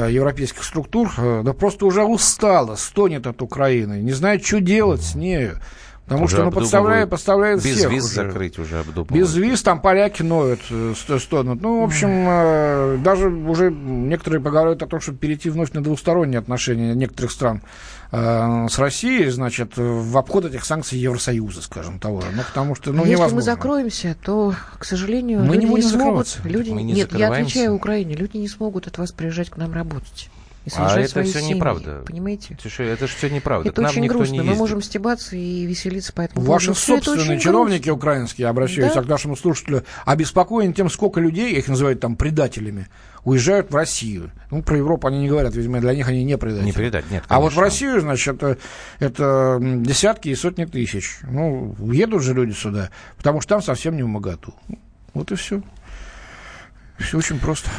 европейских 0.09 0.63
структур, 0.63 1.11
э, 1.17 1.41
да 1.43 1.53
просто 1.53 1.85
уже 1.85 2.03
устала, 2.03 2.75
стонет 2.75 3.25
от 3.25 3.41
Украины, 3.41 4.01
не 4.01 4.11
знает, 4.11 4.45
что 4.45 4.59
делать 4.59 5.01
с 5.01 5.15
нею. 5.15 5.59
Потому 6.07 6.23
Уже 6.23 6.37
что, 6.37 6.45
ну, 6.45 6.51
подставляет, 6.51 7.09
подставляет 7.09 7.61
Без 7.61 7.75
всех 7.75 7.91
виз 7.91 8.05
уже. 8.05 8.13
закрыть 8.15 8.57
уже 8.57 8.79
обдумывают. 8.79 9.11
Без 9.11 9.35
виз 9.35 9.61
там 9.61 9.81
поляки 9.81 10.21
ноют, 10.21 10.61
э, 10.69 10.93
сто- 10.95 11.19
стонут. 11.19 11.61
Ну, 11.61 11.81
в 11.81 11.83
общем, 11.83 12.07
э, 12.29 12.97
даже 13.03 13.27
уже 13.27 13.69
некоторые 13.71 14.39
поговаривают 14.41 14.81
о 14.83 14.87
том, 14.87 15.01
чтобы 15.01 15.17
перейти 15.17 15.49
вновь 15.49 15.73
на 15.73 15.83
двусторонние 15.83 16.39
отношения 16.39 16.95
некоторых 16.95 17.31
стран 17.31 17.61
э, 18.13 18.67
с 18.69 18.79
Россией, 18.79 19.29
значит, 19.31 19.73
в 19.75 20.17
обход 20.17 20.45
этих 20.45 20.63
санкций 20.63 20.97
Евросоюза, 20.97 21.61
скажем 21.61 21.99
того. 21.99 22.21
же. 22.21 22.27
Ну, 22.33 22.41
потому 22.47 22.73
что, 22.73 22.91
ну, 22.93 22.99
если 22.99 23.11
невозможно. 23.11 23.35
мы 23.35 23.41
закроемся, 23.41 24.15
то, 24.23 24.53
к 24.79 24.85
сожалению, 24.85 25.41
Мы 25.41 25.47
не 25.47 25.53
люди 25.55 25.65
не, 25.65 25.71
будем 25.71 25.89
смогут. 25.89 26.27
закрываться. 26.29 26.39
Люди, 26.45 26.69
Мы 26.69 26.83
не 26.83 26.93
нет, 26.93 27.11
я 27.13 27.27
отвечаю 27.33 27.73
Украине. 27.73 28.15
Люди 28.15 28.37
не 28.37 28.47
смогут 28.47 28.87
от 28.87 28.97
вас 28.97 29.11
приезжать 29.11 29.49
к 29.49 29.57
нам 29.57 29.73
работать. 29.73 30.29
И 30.67 30.69
А 30.75 30.99
это 30.99 31.23
все 31.23 31.39
семьи, 31.39 31.53
неправда. 31.55 32.03
Понимаете? 32.05 32.57
Слушай, 32.61 32.87
это 32.87 33.07
же 33.07 33.13
все 33.15 33.29
неправда. 33.29 33.69
Это 33.69 33.81
К 33.81 33.83
нам 33.83 33.91
очень 33.91 34.01
никто 34.03 34.17
грустно. 34.17 34.33
не 34.33 34.39
Мы 34.39 34.45
ездит. 34.47 34.59
можем 34.59 34.81
стебаться 34.81 35.35
и 35.37 35.65
веселиться 35.65 36.11
по 36.11 36.19
этому 36.21 36.45
Ваши 36.45 36.67
поводу. 36.67 36.81
Это 36.81 37.05
собственные 37.05 37.39
чиновники 37.39 37.83
грустно. 37.85 37.93
украинские, 37.93 38.47
обращаюсь 38.47 38.93
Да. 38.93 39.01
к 39.01 39.07
нашему 39.07 39.37
слушателю, 39.37 39.85
обеспокоены 40.05 40.73
тем, 40.73 40.89
сколько 40.89 41.21
людей, 41.21 41.53
их 41.55 41.69
называют 41.69 42.01
там 42.01 42.17
предателями, 42.17 42.87
уезжают 43.23 43.71
в 43.71 43.75
Россию. 43.75 44.31
Ну, 44.51 44.61
про 44.61 44.75
Европу 44.77 45.07
они 45.07 45.19
не 45.19 45.29
говорят, 45.29 45.55
видимо, 45.55 45.79
для 45.79 45.93
них 45.95 46.05
они 46.09 46.25
не 46.25 46.37
предатели. 46.37 46.65
Не 46.65 46.73
предать, 46.73 47.09
нет, 47.09 47.23
А 47.29 47.39
вот 47.39 47.53
в 47.53 47.55
конечно. 47.55 47.61
Россию, 47.61 48.01
значит, 48.01 48.35
это, 48.43 48.57
это 48.99 49.23
м, 49.61 49.83
десятки 49.83 50.27
и 50.27 50.35
сотни 50.35 50.65
тысяч. 50.65 51.19
Ну, 51.23 51.77
едут 51.93 52.23
же 52.23 52.33
люди 52.33 52.51
сюда, 52.51 52.89
потому 53.15 53.39
что 53.39 53.51
там 53.55 53.61
совсем 53.61 53.95
не 53.95 54.03
в 54.03 54.07
моготу. 54.07 54.53
Вот 55.13 55.31
и 55.31 55.35
все. 55.35 55.61
Все 56.99 57.17
очень 57.17 57.39
просто. 57.39 57.69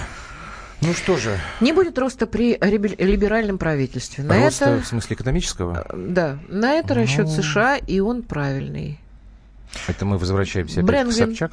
Ну 0.80 0.92
что 0.94 1.16
же, 1.16 1.38
Не 1.60 1.72
будет 1.72 1.98
роста 1.98 2.26
при 2.26 2.56
либеральном 2.56 3.58
правительстве. 3.58 4.22
На 4.24 4.44
роста 4.44 4.66
это, 4.66 4.84
в 4.84 4.86
смысле 4.86 5.16
экономического? 5.16 5.86
да, 5.92 6.38
на 6.48 6.74
это 6.74 6.94
расчет 6.94 7.26
Ну. 7.26 7.42
США, 7.42 7.76
и 7.76 7.98
он 8.00 8.22
правильный. 8.22 9.00
Это 9.88 10.04
мы 10.04 10.18
возвращаемся 10.18 10.80
опять 10.80 10.86
Бренгвин. 10.86 11.14
к 11.14 11.28
Собчак? 11.38 11.52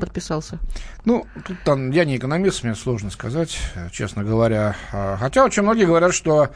Подписался. 0.00 0.58
Ну, 1.04 1.26
тут 1.46 1.56
там, 1.64 1.90
я 1.90 2.04
не 2.04 2.16
экономист, 2.16 2.64
мне 2.64 2.74
сложно 2.74 3.10
сказать, 3.10 3.56
э, 3.74 3.88
честно 3.92 4.22
говоря. 4.24 4.74
А, 4.92 5.16
Хотя 5.18 5.44
очень 5.44 5.62
многие 5.62 5.86
говорят, 5.86 6.12
что 6.12 6.44
э, 6.44 6.48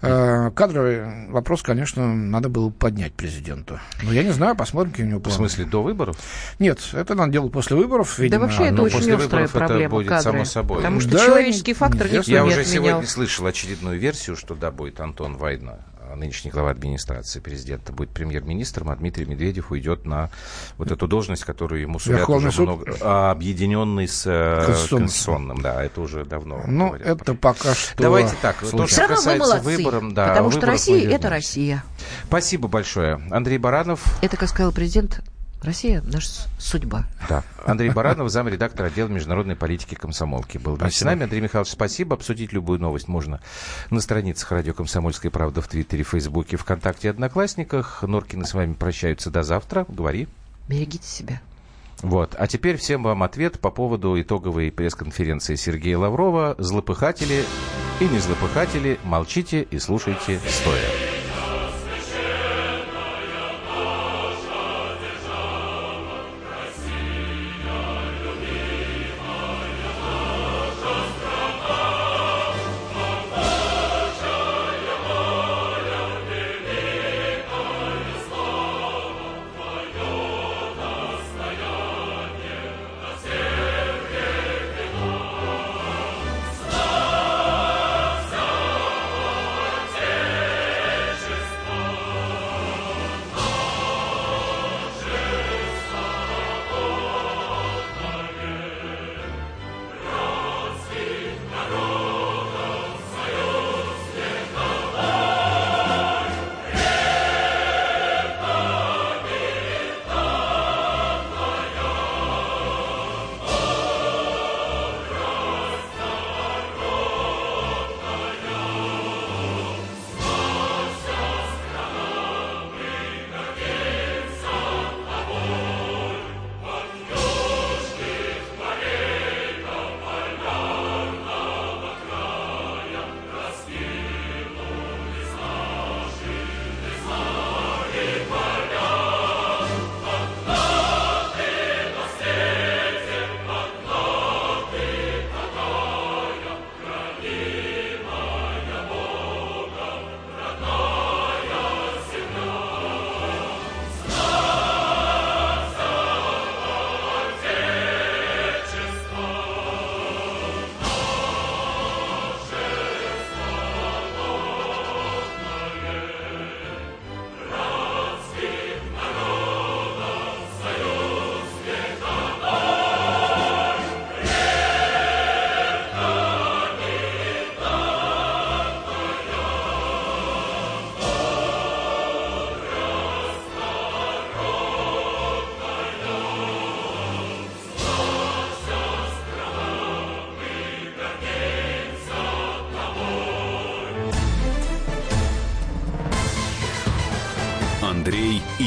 кадровый 0.00 1.26
вопрос, 1.28 1.62
конечно, 1.62 2.06
надо 2.14 2.48
было 2.48 2.70
поднять 2.70 3.12
президенту. 3.14 3.80
Но 4.02 4.12
я 4.12 4.22
не 4.22 4.30
знаю, 4.30 4.54
посмотрим, 4.54 4.92
какие 4.92 5.06
у 5.06 5.08
него 5.08 5.18
В 5.18 5.22
планы. 5.24 5.36
смысле, 5.38 5.64
до 5.64 5.82
выборов? 5.82 6.16
Нет, 6.60 6.78
это 6.92 7.14
надо 7.16 7.32
делать 7.32 7.52
после 7.52 7.76
выборов, 7.76 8.16
видимо. 8.18 8.40
да 8.40 8.46
вообще 8.46 8.64
это 8.66 8.74
ну, 8.74 8.82
очень 8.84 8.96
после 8.98 9.14
острая 9.16 9.46
выборов 9.46 9.50
это 9.56 9.66
проблема 9.66 9.90
будет 9.90 10.08
кадры. 10.08 10.30
само 10.32 10.44
собой. 10.44 10.76
Потому 10.76 11.00
что 11.00 11.10
Да, 11.10 11.26
человеческий 11.26 11.74
фактор 11.74 12.06
никто 12.12 12.30
Я 12.30 12.42
не 12.42 12.48
уже 12.48 12.60
отменял. 12.60 12.84
сегодня 12.84 13.06
слышал 13.08 13.46
очередную 13.46 13.98
версию, 13.98 14.36
что 14.36 14.54
да, 14.54 14.70
будет 14.70 15.00
Антон 15.00 15.36
Вайна, 15.36 15.78
а 15.97 15.97
нынешний 16.16 16.50
глава 16.50 16.70
администрации 16.70 17.40
президента, 17.40 17.92
будет 17.92 18.10
премьер-министром, 18.10 18.90
а 18.90 18.96
Дмитрий 18.96 19.26
Медведев 19.26 19.70
уйдет 19.70 20.04
на 20.06 20.30
вот 20.76 20.90
эту 20.90 21.06
должность, 21.06 21.44
которую 21.44 21.80
ему 21.80 21.98
сулят 21.98 22.20
Верховный 22.20 22.48
уже 22.48 22.56
суд? 22.56 22.66
много... 22.66 22.96
а, 23.00 23.30
объединенный 23.30 24.08
с 24.08 24.24
э, 24.26 24.64
Конституционным. 24.66 25.06
конституционным. 25.06 25.60
Да, 25.60 25.82
это 25.84 26.00
уже 26.00 26.24
давно 26.24 26.62
Ну, 26.66 26.88
говорят. 26.88 27.06
это 27.20 27.34
пока 27.34 27.74
что... 27.74 28.02
Давайте 28.02 28.34
так, 28.42 28.56
то, 28.56 28.66
случай. 28.66 28.92
что 28.94 29.02
Все 29.04 29.08
касается 29.14 29.44
молодцы, 29.48 29.64
выборам, 29.76 30.14
да, 30.14 30.28
потому 30.28 30.50
что 30.50 30.66
Россия– 30.66 31.08
это. 31.10 31.28
Россия. 31.30 31.84
Спасибо 32.26 32.68
большое. 32.68 33.20
Андрей 33.30 33.58
Баранов, 33.58 34.02
Это, 34.22 34.36
как 34.36 34.48
сказал 34.48 34.72
президент, 34.72 35.20
Россия– 35.62 36.02
наша 36.06 36.28
судьба. 36.58 37.04
Да. 37.28 37.42
Андрей 37.64 37.90
Баранов, 37.90 38.30
замредактор 38.30 38.86
отдела 38.86 39.08
международной 39.08 39.56
политики 39.56 39.94
комсомолки. 39.94 40.58
Был 40.58 40.76
вместе 40.76 41.00
с 41.00 41.04
нами. 41.04 41.24
Андрей 41.24 41.40
Михайлович, 41.40 41.72
спасибо. 41.72 42.14
Обсудить 42.14 42.52
любую 42.52 42.78
новость 42.78 43.08
можно 43.08 43.40
на 43.90 44.00
страницах 44.00 44.52
радио 44.52 44.72
«Комсомольская 44.72 45.30
правда» 45.30 45.60
в 45.60 45.68
Твиттере, 45.68 46.04
Фейсбуке, 46.04 46.56
ВКонтакте 46.56 47.08
и 47.08 47.10
Одноклассниках. 47.10 48.02
Норкины 48.02 48.44
с 48.44 48.54
вами 48.54 48.74
прощаются 48.74 49.30
до 49.30 49.42
завтра. 49.42 49.84
Говори. 49.88 50.28
Берегите 50.68 51.06
себя. 51.06 51.40
Вот. 52.02 52.36
А 52.38 52.46
теперь 52.46 52.76
всем 52.76 53.02
вам 53.02 53.24
ответ 53.24 53.58
по 53.58 53.70
поводу 53.70 54.20
итоговой 54.20 54.70
пресс-конференции 54.70 55.56
Сергея 55.56 55.98
Лаврова. 55.98 56.54
Злопыхатели 56.58 57.44
и 58.00 58.04
не 58.04 58.18
злопыхатели, 58.20 58.98
молчите 59.02 59.62
и 59.62 59.78
слушайте 59.80 60.38
стоя. 60.46 61.07